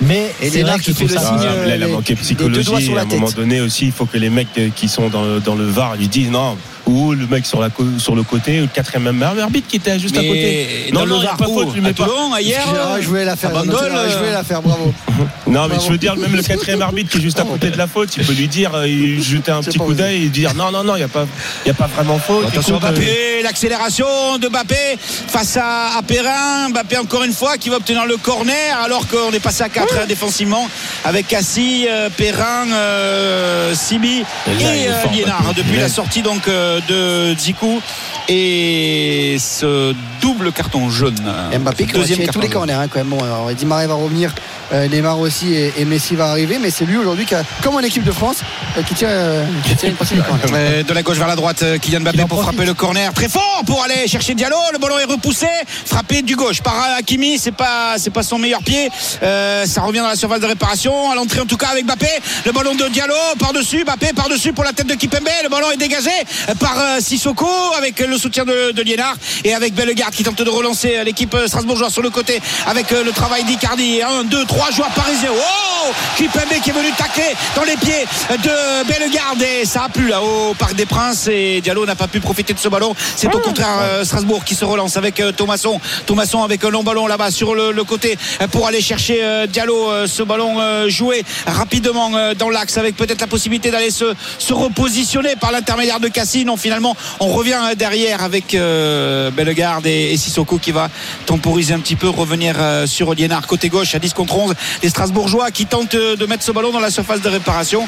[0.00, 1.76] Mais c'est Lénard vrai que qui je fait trouve le ça- signe, Ah, euh, là,
[1.76, 2.94] il a les- manqué psychologie.
[2.96, 5.56] À un moment donné aussi, il faut que les mecs euh, qui sont dans, dans
[5.56, 6.56] le VAR lui disent non,
[6.88, 7.68] ou le mec sur, la,
[7.98, 10.90] sur le côté, ou le quatrième même arbitre qui était juste à côté.
[10.92, 12.04] Non, le VAR, pas faute, lui à mets pas.
[12.04, 12.62] Toulon, hier
[13.00, 13.50] je voulais la faire.
[13.50, 14.92] à Bandol, Je voulais la faire, bravo.
[15.46, 15.84] Non, mais Bravo.
[15.86, 18.14] je veux dire, même le quatrième arbitre qui est juste à côté de la faute,
[18.16, 20.84] il peut lui dire, euh, il jeter un petit coup d'œil et dire non, non,
[20.84, 21.26] non, il n'y a, pas-
[21.64, 22.46] il y a pas vraiment faute.
[22.48, 26.68] Attention Écoute, euh, Mbappé, l'accélération de Mbappé face à, à Perrin.
[26.70, 30.06] Mbappé encore une fois qui va obtenir le corner alors qu'on est passé à 4
[30.06, 30.68] défensivement
[31.04, 35.62] avec Cassie, euh, Perrin, euh, Sibi Et là, euh, Liénard Mbappé.
[35.62, 37.80] depuis la sortie donc euh, de Zikou
[38.28, 41.14] et ce double carton jaune.
[41.58, 42.52] Mbappé qui tirer tous les jaune.
[42.52, 43.08] corners hein, quand même.
[43.08, 46.70] Bon, alors, Di Maria va revenir Euh, Neymar aussi et, et Messi va arriver, mais
[46.70, 48.38] c'est lui aujourd'hui qui a, comme en équipe de France,
[48.76, 50.46] euh, qui tient, euh, qui tient une partie du corner.
[50.58, 53.28] Euh, de la gauche vers la droite, euh, Kylian Mbappé pour frapper le corner très
[53.28, 54.56] fort pour aller chercher Diallo.
[54.72, 55.46] Le ballon est repoussé,
[55.84, 57.38] frappé du gauche par Hakimi.
[57.38, 58.88] C'est pas, c'est pas son meilleur pied.
[59.22, 61.10] Euh, ça revient dans la surface de réparation.
[61.10, 62.08] À l'entrée en tout cas avec Mbappé.
[62.44, 65.28] Le ballon de Diallo par dessus, Mbappé par dessus pour la tête de Kipembe.
[65.44, 66.10] Le ballon est dégagé
[66.58, 69.14] par euh, Sissoko avec le soutien de, de Liénard
[69.44, 73.04] et avec Bellegarde qui tente de relancer euh, l'équipe strasbourgeoise sur le côté avec euh,
[73.04, 74.02] le travail d'Icardi.
[74.02, 75.30] 1, 2, 3 joueurs parisiens.
[75.34, 80.08] Oh Kipembe qui est venu tacler dans les pieds de Bellegarde et ça a plu
[80.08, 82.94] là au Parc des Princes et Diallo n'a pas pu profiter de ce ballon.
[83.16, 85.80] C'est au contraire euh, Strasbourg qui se relance avec euh, Thomasson.
[86.06, 90.06] Thomasson avec un long ballon là-bas sur le, le côté euh, pour aller chercher Diallo.
[90.06, 95.52] Ce ballon joué rapidement dans l'axe avec peut-être la possibilité d'aller se, se repositionner par
[95.52, 96.48] l'intermédiaire de Cassine.
[96.48, 100.88] Non, finalement, on revient derrière avec euh, Bellegarde et, et Sissoko qui va
[101.26, 104.47] temporiser un petit peu, revenir euh, sur Liénard côté gauche à 10 contre 11.
[104.82, 107.86] Les Strasbourgeois qui tentent de mettre ce ballon dans la surface de réparation.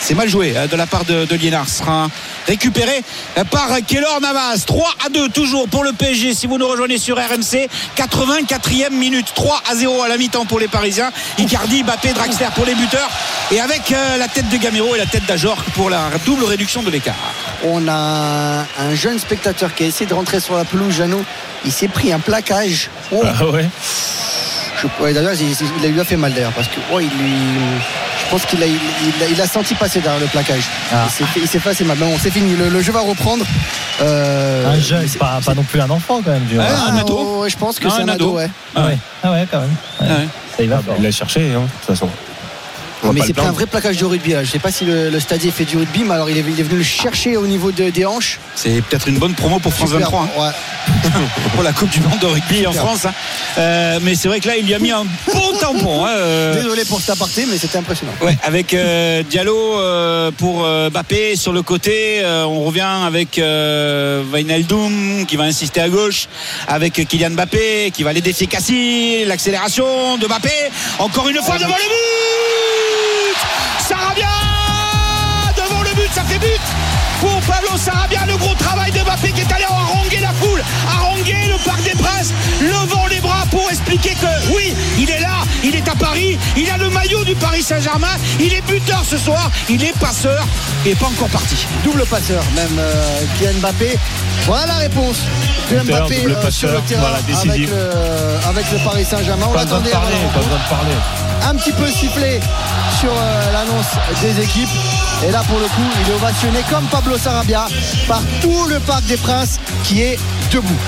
[0.00, 1.38] C'est mal joué euh, de la part de, de.
[1.66, 2.08] Ce sera
[2.46, 3.02] récupéré
[3.50, 4.64] par Kellor Navas.
[4.66, 6.34] 3 à 2 toujours pour le PSG.
[6.34, 9.32] Si vous nous rejoignez sur RMC, 84e minute.
[9.34, 11.10] 3 à 0 à la mi-temps pour les Parisiens.
[11.38, 13.10] Icardi, Mbappé, Draxler pour les buteurs.
[13.50, 16.82] Et avec euh, la tête de Gamero et la tête d'Ajor pour la double réduction
[16.82, 17.14] de l'écart.
[17.64, 21.24] On a un jeune spectateur qui a essayé de rentrer sur la pelouse, Jeannot.
[21.64, 22.90] Il s'est pris un plaquage.
[23.12, 23.68] Oh, Ah ouais.
[24.82, 27.06] Je- ouais, d'ailleurs, il, il- il lui a fait mal d'ailleurs parce que oh, il
[27.08, 27.34] lui,
[28.24, 30.62] je pense qu'il a, il, il a, il a senti passer derrière le plaquage.
[30.92, 31.06] Ah.
[31.36, 31.96] Il s'est fait- assez mal.
[32.00, 32.56] Mais bon, c'est fini.
[32.56, 33.44] Le, le jeu va reprendre.
[34.02, 36.44] Euh, Un jeune, c'est- pas, pas non plus un enfant quand même.
[36.44, 37.18] Du Ouais, Ah, un ado.
[37.42, 38.36] oh, je pense que Non, c'est un, un ado, ado.
[38.36, 38.50] ouais.
[38.74, 38.98] Ah ouais.
[39.22, 39.74] ah ouais, quand même.
[40.00, 40.08] Ouais.
[40.08, 40.28] Ouais.
[40.56, 42.08] Ça y va Ah bah, il l'a cherché, hein, de toute façon.
[43.12, 44.32] Mais c'est un vrai plaquage de rugby.
[44.32, 44.44] là.
[44.44, 46.58] Je sais pas si le, le stadier fait du rugby, mais alors il est, il
[46.60, 48.38] est venu le chercher au niveau de- des hanches.
[48.54, 50.10] C'est peut-être une bonne promo pour France Super.
[50.10, 50.22] 23.
[50.22, 50.42] hein.
[50.42, 51.10] Ouais.
[51.54, 52.72] pour la Coupe du Monde de rugby en.
[52.72, 53.06] France.
[53.06, 53.12] hein.
[53.58, 56.04] Euh, mais c'est vrai que là, il lui a mis un bon tampon.
[56.04, 58.12] hein, euh, Désolé pour cet aparté, mais c'était impressionnant.
[58.22, 62.20] Ouais, avec euh, Diallo euh, pour euh, Mbappé sur le côté.
[62.22, 66.28] euh, on revient avec euh, Wijnaldum qui va insister à gauche,
[66.68, 69.24] avec Kylian Mbappé qui va aller défier Cassie.
[69.26, 70.50] L'accélération de Mbappé.
[70.98, 72.89] Encore une fois devant le but.
[73.90, 74.28] Sarabia
[75.56, 76.60] devant le but, ça fait but
[77.20, 78.24] pour Pablo Sarabia.
[78.24, 81.96] Le gros travail de Mbappé qui est allé haranguer la foule, haranguer le Parc des
[81.96, 83.09] Princes, les bras
[83.50, 87.24] pour expliquer que oui, il est là, il est à Paris, il a le maillot
[87.24, 90.46] du Paris Saint-Germain, il est buteur ce soir, il est passeur
[90.86, 91.66] et pas encore parti.
[91.84, 93.98] Double passeur, même euh, Kylian Mbappé.
[94.46, 95.18] Voilà la réponse
[95.68, 97.70] Buteur, Mbappé double euh, sur le passeur, terrain voilà, avec, décisif.
[97.70, 99.46] le, avec le Paris Saint-Germain.
[99.50, 100.94] On l'attendait pas besoin de parler.
[101.48, 102.40] un petit peu sifflé
[103.00, 103.86] sur euh, l'annonce
[104.22, 104.68] des équipes.
[105.26, 107.66] Et là, pour le coup, il est ovationné comme Pablo Sarabia
[108.08, 110.18] par tout le Parc des Princes qui est
[110.50, 110.78] debout.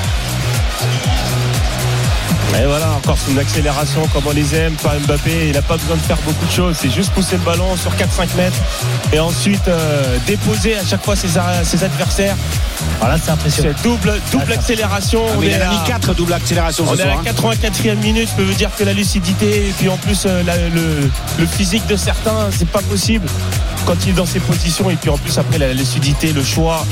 [2.61, 5.49] Et voilà, encore une accélération comme on les aime par Mbappé.
[5.49, 6.77] Il n'a pas besoin de faire beaucoup de choses.
[6.79, 8.57] C'est juste pousser le ballon sur 4-5 mètres
[9.13, 11.29] et ensuite euh, déposer à chaque fois ses,
[11.65, 12.37] ses adversaires.
[13.01, 13.75] Voilà, c'est impressionnant.
[13.77, 15.23] C'est double, double accélération.
[15.29, 17.13] Ah, on il est a à- mis 4 double accélération On ce est à la
[17.15, 17.23] hein.
[17.25, 20.57] 84e minute, je peux vous dire que la lucidité et puis en plus euh, la-
[20.69, 23.27] le, le physique de certains, c'est pas possible
[23.87, 26.87] quand il est dans ces positions et puis en plus après la lucidité, le choix,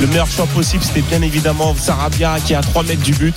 [0.00, 3.36] le meilleur choix possible, c'était bien évidemment Sarabia qui est à 3 mètres du but.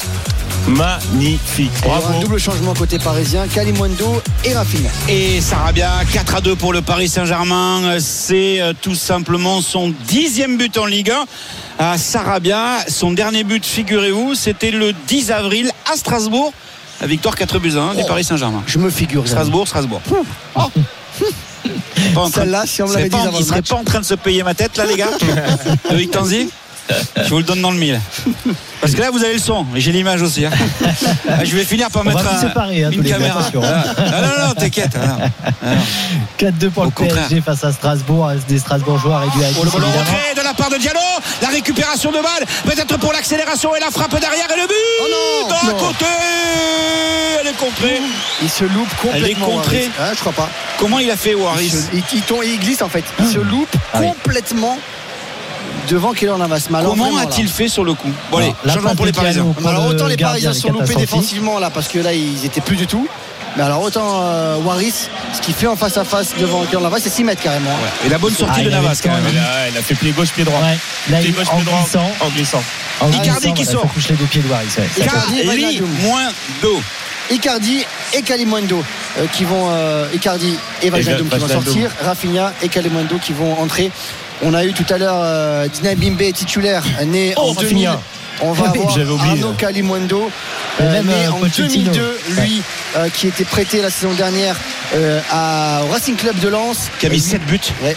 [0.67, 1.71] Magnifique.
[1.83, 2.19] Un Bravo.
[2.21, 4.89] double changement côté parisien, Kalimundo et Rafinha.
[5.07, 7.97] Et Sarabia, 4 à 2 pour le Paris Saint-Germain.
[7.99, 11.25] C'est euh, tout simplement son dixième but en Ligue 1
[11.77, 12.79] à Sarabia.
[12.87, 16.51] Son dernier but, figurez-vous, c'était le 10 avril à Strasbourg.
[16.99, 18.07] La victoire 4 buts à 1 du Oh.
[18.07, 18.63] Paris Saint-Germain.
[18.65, 19.27] Je me figure.
[19.27, 20.01] Strasbourg, Strasbourg.
[20.55, 20.61] Oh.
[22.15, 23.69] Pas en train de- Celle-là, si on me l'avait dit avant il serait match.
[23.69, 25.09] pas en train de se payer ma tête là les gars
[25.91, 26.49] Loïc Tanzi
[27.17, 27.99] je vous le donne dans le mille
[28.81, 30.51] parce que là vous avez le son et j'ai l'image aussi hein.
[31.29, 33.61] Ah, je vais finir par On mettre un- séparer, hein, une caméra attention.
[33.63, 35.17] Ah, non non t'inquiète non.
[35.71, 35.77] Non.
[36.37, 37.27] 4-2 pour Au le contraire.
[37.27, 38.29] PSG face à Strasbourg.
[38.47, 40.99] Des Strasbourgeois réduits à 10 Oh, le de la part de Diallo
[41.41, 45.47] la récupération de balle peut-être pour l'accélération et la frappe derrière et le but Oh
[45.71, 46.05] non, côté
[47.41, 48.01] elle est contrée
[48.43, 49.25] Il se loupe complètement.
[49.25, 49.89] Elle est contrée.
[49.99, 50.49] Ah, je crois pas.
[50.79, 53.03] comment il a fait Il, Waris se- il- il tombe- il glisse en fait.
[53.19, 54.07] Il se loupe Ah oui.
[55.89, 56.67] Devant Keylor Navas.
[56.69, 60.17] Comment a-t-il fait sur le coup bon allez changement pour les Parisiens Alors autant les
[60.17, 63.07] Parisiens se sont loupés défensivement là parce que là ils étaient plus du tout.
[63.57, 66.97] Mais alors autant euh, Waris, ce qu'il fait en face à face devant Keylor Navas,
[66.99, 67.69] c'est 6 mètres carrément.
[67.71, 67.89] hein.
[68.05, 70.11] et la bonne sortie Ah, de Navas quand même Il a, il a fait pied
[70.11, 70.59] gauche, pied droit.
[70.59, 70.77] Ouais.
[71.09, 71.79] Là, Pied il, gauche, en pied droit.
[71.79, 72.63] glissant, En glissant.
[72.99, 73.87] en Icardi glissant, qui sort.
[73.93, 74.65] toucher les deux pieds de Waris.
[74.77, 74.89] ouais.
[74.97, 76.27] Icardi, Icardi moins
[76.61, 76.81] d'eau
[77.31, 78.83] Icardi et Kalimundo
[79.17, 83.57] euh, qui vont euh, Icardi et Wijnaldum qui vont sortir, Rafinha et Kalimundo qui vont
[83.59, 83.89] entrer.
[84.43, 87.87] On a eu tout à l'heure euh, Dina Bimbe titulaire né Oh, en 2000.
[87.87, 88.01] Rafinha.
[88.41, 89.29] On va Oui, avoir j'avais oublié.
[89.31, 90.29] Arnaud Calimundo,
[90.79, 91.91] Et euh, né euh, en Pochettino.
[91.93, 92.61] 2002, lui,
[92.97, 94.57] euh, qui était prêté la saison dernière
[94.93, 96.89] euh, à, au Racing Club de Lens.
[96.99, 97.59] Qui a mis Euh, 7 buts.
[97.83, 97.95] ouais.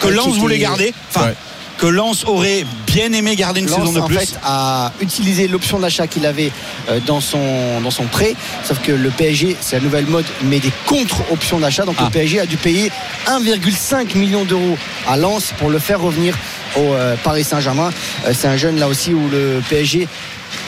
[0.00, 0.92] Que Lens voulait garder.
[1.14, 1.34] Enfin, Ouais.
[1.80, 4.18] Que Lens aurait bien aimé garder une Lens, saison de en plus.
[4.18, 6.52] fait, a utilisé l'option d'achat qu'il avait
[6.90, 8.34] euh, dans son, dans son prêt.
[8.64, 11.84] Sauf que le PSG, c'est la nouvelle mode, met des contre-options d'achat.
[11.86, 12.04] Donc Ah.
[12.04, 12.92] le PSG a dû payer
[13.26, 14.76] 1,5 million d'euros
[15.08, 16.36] à Lens pour le faire revenir
[16.76, 17.90] au euh, Paris Saint-Germain.
[18.26, 20.06] Euh, c'est un jeune là aussi où le PSG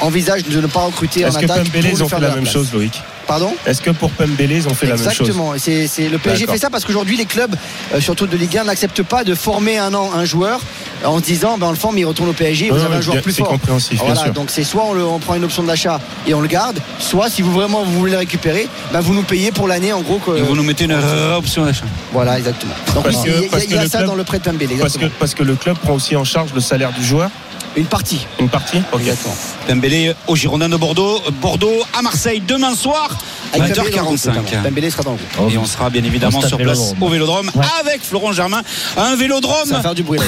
[0.00, 1.64] envisage de ne pas recruter en Est-ce que attaque.
[1.64, 2.52] Pembele, pour ils ont faire fait la même place.
[2.54, 5.52] chose, Loïc Pardon Est-ce que pour Pembele, ils ont fait la même chose Exactement.
[5.56, 7.54] C'est, c'est- le PSG fait ça parce qu'aujourd'hui, les clubs,
[7.94, 10.60] euh, surtout de Ligue 1, n'acceptent pas de former un an un joueur
[11.04, 12.96] euh, en se disant ben, on le forme, il retourne au PSG, vous Ouais, avez
[12.96, 13.48] un joueur bien- plus c'est fort.
[13.52, 14.32] compréhensif, bien Voilà, sûr.
[14.32, 17.30] donc c'est soit on, le- on prend une option d'achat et on le garde, soit
[17.30, 20.18] si vous vraiment vous voulez le récupérer, ben, vous nous payez pour l'année en gros.
[20.18, 20.96] que- Et vous nous mettez une
[21.36, 21.84] option d'achat.
[22.12, 22.74] Voilà, exactement.
[22.94, 23.34] Donc Parce il y
[23.78, 25.08] a- y ça club- dans le prêt de Pembele, parce exactement.
[25.10, 27.30] que, parce que le club prend aussi en charge le salaire du joueur,
[27.76, 28.26] Une partie.
[28.40, 29.00] une partie Ok.
[29.00, 29.34] Exactement.
[29.66, 31.20] Pembele au Girondin de Bordeaux.
[31.40, 33.08] Bordeaux à Marseille demain soir,
[33.52, 34.26] Avec groupe, 20h45.
[34.34, 34.62] notamment.
[34.64, 35.52] Pembele sera dans le groupe.
[35.52, 37.64] Et on sera bien évidemment sur place au Vélodrome Ouais.
[37.80, 38.62] avec Florent Germain.
[38.96, 40.24] Un Vélodrome Ça va faire du bruit là.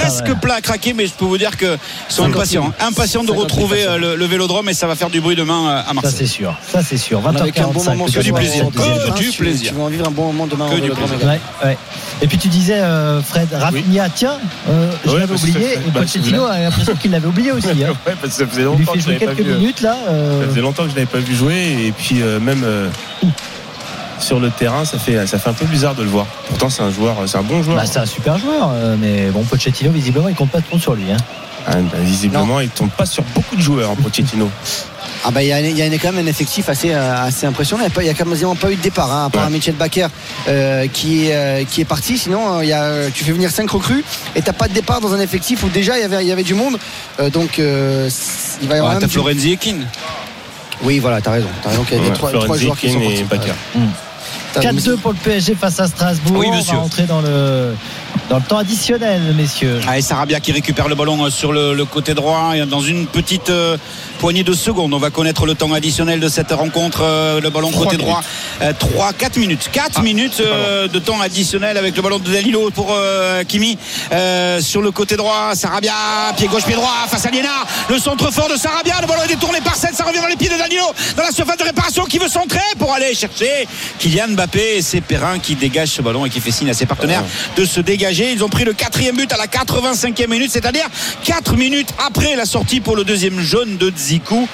[0.00, 0.34] presque ouais.
[0.40, 1.68] plat à craquer, mais je peux vous dire qu'ils
[2.08, 2.72] sont 50 impatients.
[2.80, 5.68] Impatients de 50 retrouver euh, le, le Vélodrome et ça va faire du bruit demain
[5.68, 6.12] euh, à Ça Marseille.
[6.18, 6.54] c'est sûr.
[6.70, 7.20] Ça c'est sûr.
[7.24, 7.86] On a vécu un bon 20h45.
[7.90, 8.66] moment que du plaisir.
[8.74, 9.68] Que du plaisir.
[9.70, 11.16] Tu vas en vivre un bon moment demain Que au du Vélodrome plaisir.
[11.28, 11.40] également.
[11.62, 11.78] Ouais, ouais.
[12.22, 14.38] Et puis tu disais, euh, Fred, Rafinha, tiens,
[14.70, 15.74] euh, je Ouais, l'avais que oublié.
[15.74, 17.68] ça Et Pochettino a l'impression qu'il l'avait oublié aussi.
[17.68, 17.94] hein.
[18.06, 19.52] Ouais, parce que ça faisait Il lui longtemps fait que je jouer pas quelques vu.
[19.52, 19.96] euh, minutes là.
[20.08, 22.88] euh, Ça faisait longtemps que je l'avais pas vu jouer et puis euh, même euh,
[24.18, 26.26] sur le terrain, ça fait ça fait un peu bizarre de le voir.
[26.48, 27.76] Pourtant, c'est un joueur, c'est un bon joueur.
[27.76, 31.10] bah, c'est un super joueur, mais bon, Pochettino, visiblement, il compte pas trop sur lui.
[31.12, 31.16] Hein.
[31.66, 34.48] Ah, bah, visiblement, il tombe pas sur beaucoup de joueurs, hein, Pochettino.
[35.24, 37.46] Ah bah il y a, il y a quand même un effectif assez, euh, assez
[37.46, 37.84] impressionnant.
[37.96, 39.50] Il n'y a, quasiment pas eu de départ, hein, à part Ouais.
[39.52, 40.06] Michel Baker
[40.48, 42.18] euh, qui, est, euh, qui est parti.
[42.18, 44.04] Sinon, euh, il y a, tu fais venir 5 recrues
[44.34, 46.32] et t'as pas de départ dans un effectif où déjà il y avait, il y
[46.32, 46.78] avait du monde.
[47.20, 48.08] Euh, donc euh,
[48.62, 49.86] il va y avoir Ouais, T'as Florenzi et Keane.
[50.82, 51.48] Oui, voilà, t'as raison.
[51.62, 53.24] T'as raison qu'il y a Ouais, trois, joueurs qui sont partis.
[53.24, 53.52] Baker.
[54.52, 56.36] T'as- 4-2 pour le PSG face à Strasbourg.
[56.38, 56.74] Oui, On monsieur.
[56.74, 57.74] va rentrer dans le,
[58.28, 59.80] dans le temps additionnel, messieurs.
[59.86, 62.80] Ah, et Sarabia qui récupère le ballon euh, sur le, le côté droit et dans
[62.80, 63.76] une petite euh,
[64.18, 64.92] poignée de secondes.
[64.94, 67.00] On va connaître le temps additionnel de cette rencontre.
[67.02, 68.00] euh, le ballon côté minutes.
[68.00, 68.20] droit.
[68.78, 69.68] 3, 4 minutes.
[69.72, 72.94] 4 Ah, minutes euh, de temps additionnel avec le ballon de Danilo pour
[73.48, 73.76] Kimi
[74.60, 75.54] sur le côté droit.
[75.54, 75.92] Sarabia,
[76.36, 77.64] pied gauche, pied droit face à Liena.
[77.90, 78.94] Le centre fort de Sarabia.
[79.02, 79.94] Le ballon est détourné par 7.
[79.94, 80.84] Ça revient dans les pieds de Danilo
[81.16, 84.78] dans la surface de réparation qui veut centrer pour aller chercher Kylian Mbappé.
[84.78, 87.24] Et c'est Perrin qui dégage ce ballon et qui fait signe à ses partenaires
[87.56, 88.05] de se dégager.
[88.12, 90.86] Ils ont pris le quatrième but à la 85e minute, c'est-à-dire
[91.24, 94.48] 4 minutes après la sortie pour le deuxième jaune de Zikou.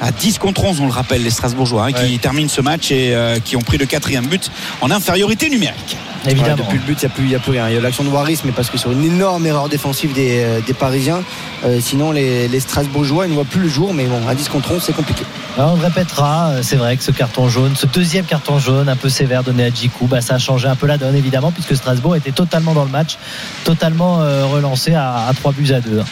[0.00, 3.14] À 10 contre 11, on le rappelle, les Strasbourgeois hein, qui terminent ce match et
[3.14, 4.50] euh, qui ont pris le quatrième but
[4.82, 5.96] en infériorité numérique.
[6.24, 6.56] Ouais, Évidemment.
[6.64, 7.68] depuis le but, il n'y a, plus- il y a plus rien.
[7.68, 10.42] Il y a l'action de Waris, mais parce que sur une énorme erreur défensive des,
[10.42, 11.22] euh, des Parisiens.
[11.64, 14.48] Euh, sinon, les, les Strasbourgeois, ils ne voient plus le jour, mais bon, à 10
[14.48, 15.22] contre 11, c'est compliqué.
[15.56, 18.96] Alors, on le répétera, c'est vrai que ce carton jaune, ce deuxième carton jaune un
[18.96, 21.74] peu sévère donné à Djikou, bah, ça a changé un peu la donne évidemment puisque
[21.76, 23.16] Strasbourg était totalement dans le match,
[23.64, 26.02] totalement euh, relancé à, à 3 buts à 2.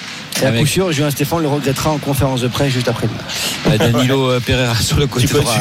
[0.43, 3.13] Et à coup sûr, Julien Stéphane le regrettera en conférence de presse juste après le
[3.13, 3.81] match.
[3.81, 5.55] Euh, Danilo euh, Pereira sur le côté Tu peux, droit.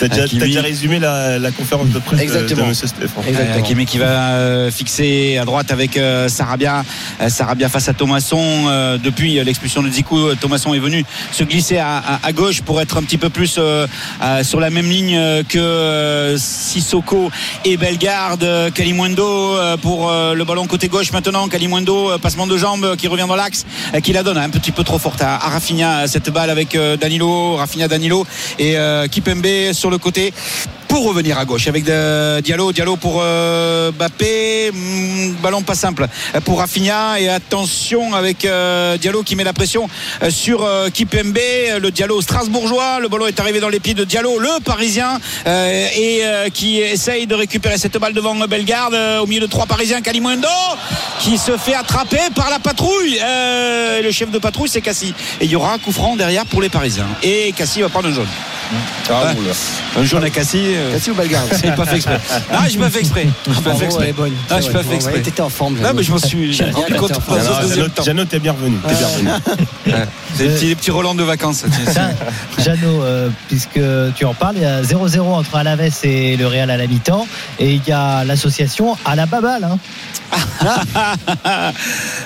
[0.00, 2.66] t'as déjà, résumé la, la conférence de presse de- de, Exactement.
[2.68, 2.74] M.
[2.74, 3.24] Stéphane.
[3.26, 3.54] Exactement.
[3.56, 6.84] Euh, Hakimi qui va fixer à droite avec euh, Sarabia.
[7.20, 8.38] Euh, Sarabia face à Thomasson.
[8.68, 12.62] Euh, depuis l'expulsion de Zikou, euh, Thomasson est venu se glisser à, à- à gauche
[12.62, 13.86] pour être un petit peu plus euh,
[14.22, 15.18] euh, sur la même ligne
[15.48, 17.30] que euh, Sissoko
[17.64, 18.46] et Bellegarde.
[18.74, 21.48] Kalimundo pour euh, le ballon côté gauche maintenant.
[21.48, 23.64] Kalimundo, passement de jambes euh, qui revient dans l'axe,
[24.02, 26.96] qui la donne un petit peu trop forte à, à Rafinha cette balle avec euh,
[26.96, 28.26] Danilo, Rafinha Danilo
[28.58, 30.32] et euh, Kipembe sur le côté
[30.88, 36.06] pour revenir à gauche avec de- Diallo, Diallo pour euh, Bappé, Hmm, ballon pas simple.
[36.34, 39.88] Euh, pour Rafinha et attention avec euh, Diallo qui met la pression
[40.22, 43.94] euh, sur euh, Kipembe, euh, le Diallo strasbourgeois, le ballon est arrivé dans les pieds
[43.94, 48.94] de Diallo, le Parisien euh, et euh, qui essaye de récupérer cette balle devant Bellegarde
[48.94, 50.48] euh, au milieu de trois Parisiens, Kalimundo
[51.20, 53.18] qui se fait attraper par la patrouille.
[53.22, 56.46] Euh, le chef de patrouille c'est Cassie et il y aura un coup franc derrière
[56.46, 57.06] pour les Parisiens.
[57.22, 58.26] Et Cassie va prendre un jaune.
[59.10, 59.32] Ah,
[59.96, 62.20] un jaune à Cassie euh, Cassie ou Bellegarde c'est pas fait exprès.
[62.52, 63.26] Ah, j'ai pas fait exprès.
[63.46, 64.14] J'ai pas fait exprès.
[64.50, 64.72] Ah, vrai.
[64.72, 65.20] pas fait exprès.
[65.20, 65.78] T'étais en forme.
[65.78, 68.76] Non, mais je m'en suis Jeannot, t'es bien revenu.
[68.86, 69.30] T'es bien revenu.
[70.34, 71.64] C'est des petits, Roland de vacances.
[72.58, 73.80] Jeannot, euh, puisque
[74.16, 77.26] tu en parles, il y a 0-0 entre Alaves et le Real à la mi-temps.
[77.58, 79.64] Et il y a l'association à la Babal.
[79.64, 79.78] Hein.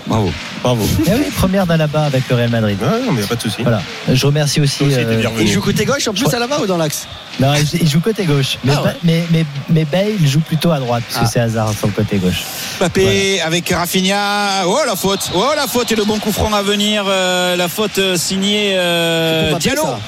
[0.07, 0.33] Bravo.
[0.63, 0.87] Bravo.
[1.07, 2.79] Eh oui, première d'Alaba avec le Real Madrid.
[2.81, 3.63] Ouais, non, mais y a pas de souci.
[3.63, 3.83] Voilà.
[4.09, 4.85] Je remercie aussi.
[4.85, 7.07] Aussi, t'es euh, Il joue côté gauche en plus à la bas ou dans l'axe?
[7.41, 8.59] Non, il, joue côté gauche.
[8.63, 8.97] Mais, Ah ouais.
[9.03, 11.27] Mais, mais, mais Bale joue plutôt à droite, puisque Ah.
[11.33, 12.43] c'est Hazard sur le côté gauche.
[12.79, 14.67] Mbappé avec Rafinha.
[14.67, 15.31] Oh la faute.
[15.35, 17.05] Oh la faute et le bon coup franc à venir.
[17.09, 19.99] Euh, la faute euh, signée euh, Diallo ça.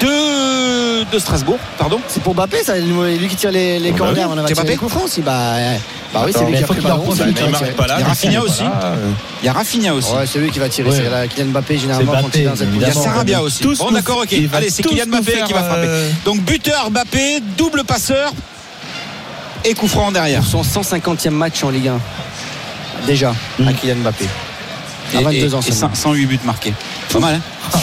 [0.00, 1.58] de, de Strasbourg.
[1.78, 1.98] Pardon.
[2.08, 4.24] C'est pour Mbappé, ça, lui qui tire les, les Bah corners.
[4.24, 4.42] oui.
[4.46, 5.20] C'est Mbappé les coups francs aussi.
[5.22, 5.80] Bah, ouais.
[6.12, 7.04] bah oui, c'est lui qui a pris le ballon.
[7.14, 8.62] Il y a Rafinha aussi.
[9.42, 10.12] Il y a Rafinha aussi.
[10.12, 10.88] Ouais, c'est lui qui va tirer.
[10.90, 10.96] Ouais.
[10.96, 13.02] C'est Kylian Mbappé généralement il est dans cette Mbappé, Il y a position.
[13.02, 13.64] Sarabia aussi.
[13.78, 14.34] Bon d'accord, ok.
[14.54, 15.88] Allez, c'est Kylian Mbappé qui va frapper.
[16.24, 18.32] Donc buteur Mbappé, double passeur
[19.64, 20.44] et coup franc derrière.
[20.44, 22.00] Son 150e match en Ligue 1.
[23.06, 23.34] Déjà,
[23.66, 24.26] à Kylian Mbappé.
[25.14, 25.94] À Et- 22 et- ans et seulement.
[25.94, 26.72] 108 buts marqués.
[27.12, 27.78] Pas mal, hein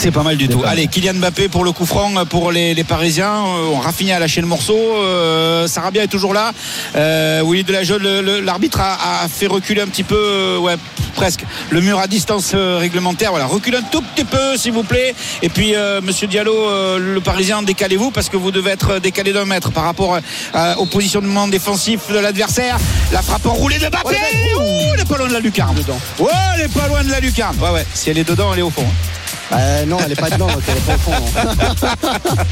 [0.00, 0.62] C'est pas mal du tout.
[0.64, 3.32] Allez, Kylian Mbappé pour le coup franc pour les, les Parisiens.
[3.34, 4.78] Euh, On Rafinha a lâché le morceau.
[4.78, 6.52] Euh, Sarabia est toujours là.
[6.94, 10.76] Euh, Willy le- le- l'arbitre a, a fait reculer un petit peu, euh, ouais,
[11.16, 13.30] presque, le mur à distance euh, réglementaire.
[13.30, 15.16] Voilà, recule un tout petit peu, s'il vous plaît.
[15.42, 19.32] Et puis, euh, Monsieur Diallo, euh, le Parisien, décalez-vous parce que vous devez être décalé
[19.32, 20.16] d'un mètre par rapport
[20.54, 22.78] euh, au positionnement défensif de l'adversaire.
[23.12, 24.16] La frappe enroulée de Mbappé.
[24.56, 24.60] Oh,
[24.94, 25.74] elle est pas loin de la lucarne.
[25.74, 25.98] Dedans.
[26.20, 27.56] Ouais, elle est pas loin de la lucarne.
[27.58, 27.84] Ouais, ouais.
[27.94, 28.84] Si elle est dedans, elle est au fond.
[28.86, 29.17] hein.
[29.50, 31.12] Bah, non, elle est pas dedans, elle est pas au fond.
[32.36, 32.44] non.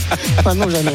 [0.44, 0.92] Ah non, jamais.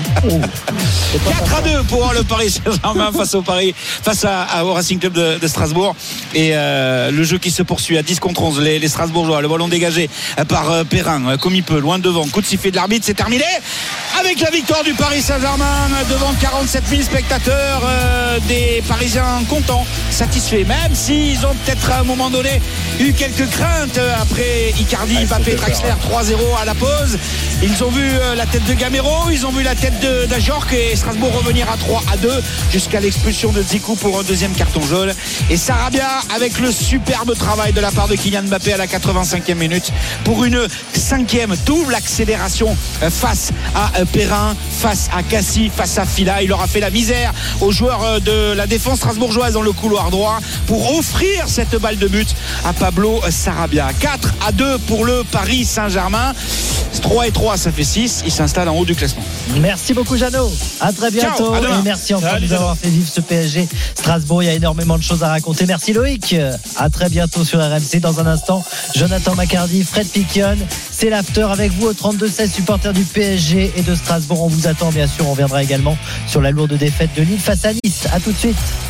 [1.25, 4.25] 4 à 2 pour le Paris Saint-Germain face au Paris, face
[4.63, 5.95] au Racing Club de, Strasbourg.
[6.33, 8.61] Et euh, le jeu qui se poursuit à 10 contre 11.
[8.61, 12.27] Les, Strasbourgeois, le ballon dégagé euh, par euh, Perrin, euh, comme il peut, loin devant.
[12.27, 13.45] Coup de sifflet de l'arbitre, c'est terminé.
[14.24, 20.63] Avec la victoire du Paris Saint-Germain devant 47 000 spectateurs, euh, des Parisiens contents, satisfaits,
[20.67, 22.61] même s'ils ont peut-être à un moment donné
[22.99, 27.17] eu quelques craintes après Icardi, Ah, Mbappé, Draxler 3-0 à la pause.
[27.63, 30.72] Ils ont vu euh, la tête de Gamero, ils ont vu la tête de d'Ajorc
[30.72, 32.30] et Strasbourg revenir à 3 à 2
[32.72, 35.13] jusqu'à l'expulsion de Zikou pour un deuxième carton jaune.
[35.49, 39.55] Et Sarabia avec le superbe travail de la part de Kylian Mbappé à la 85e
[39.55, 39.91] minute
[40.24, 46.41] pour une cinquième double accélération euh, face à Perrin, face à Cassis, face à Fila.
[46.41, 49.72] Il leur a fait la misère aux joueurs euh, de la défense strasbourgeoise dans le
[49.72, 52.36] couloir droit pour offrir cette balle de but
[52.66, 53.91] à Pablo Sarabia.
[53.99, 56.34] 4 à 2 pour le Paris Saint-Germain.
[57.01, 58.24] 3 et 3, ça fait 6.
[58.26, 59.24] Il s'installe en haut du classement.
[59.59, 60.51] Merci beaucoup, Jeannot.
[60.80, 61.45] À très bientôt.
[61.45, 61.80] Ciao, à demain.
[61.80, 64.43] et merci encore de nous avoir fait vivre ce PSG Strasbourg.
[64.43, 65.66] Il y a énormément de choses à raconter.
[65.66, 66.36] Merci Loïc.
[66.78, 67.99] À très bientôt sur RMC.
[68.01, 68.64] Dans un instant,
[68.95, 70.57] Jonathan Macardy, Fred Piquion.
[70.91, 74.43] C'est l'after avec vous au 32-16 supporters du PSG et de Strasbourg.
[74.43, 75.27] On vous attend, bien sûr.
[75.27, 75.97] On viendra également
[76.27, 78.07] sur la lourde défaite de Lille face à Nice.
[78.11, 78.57] À tout de suite.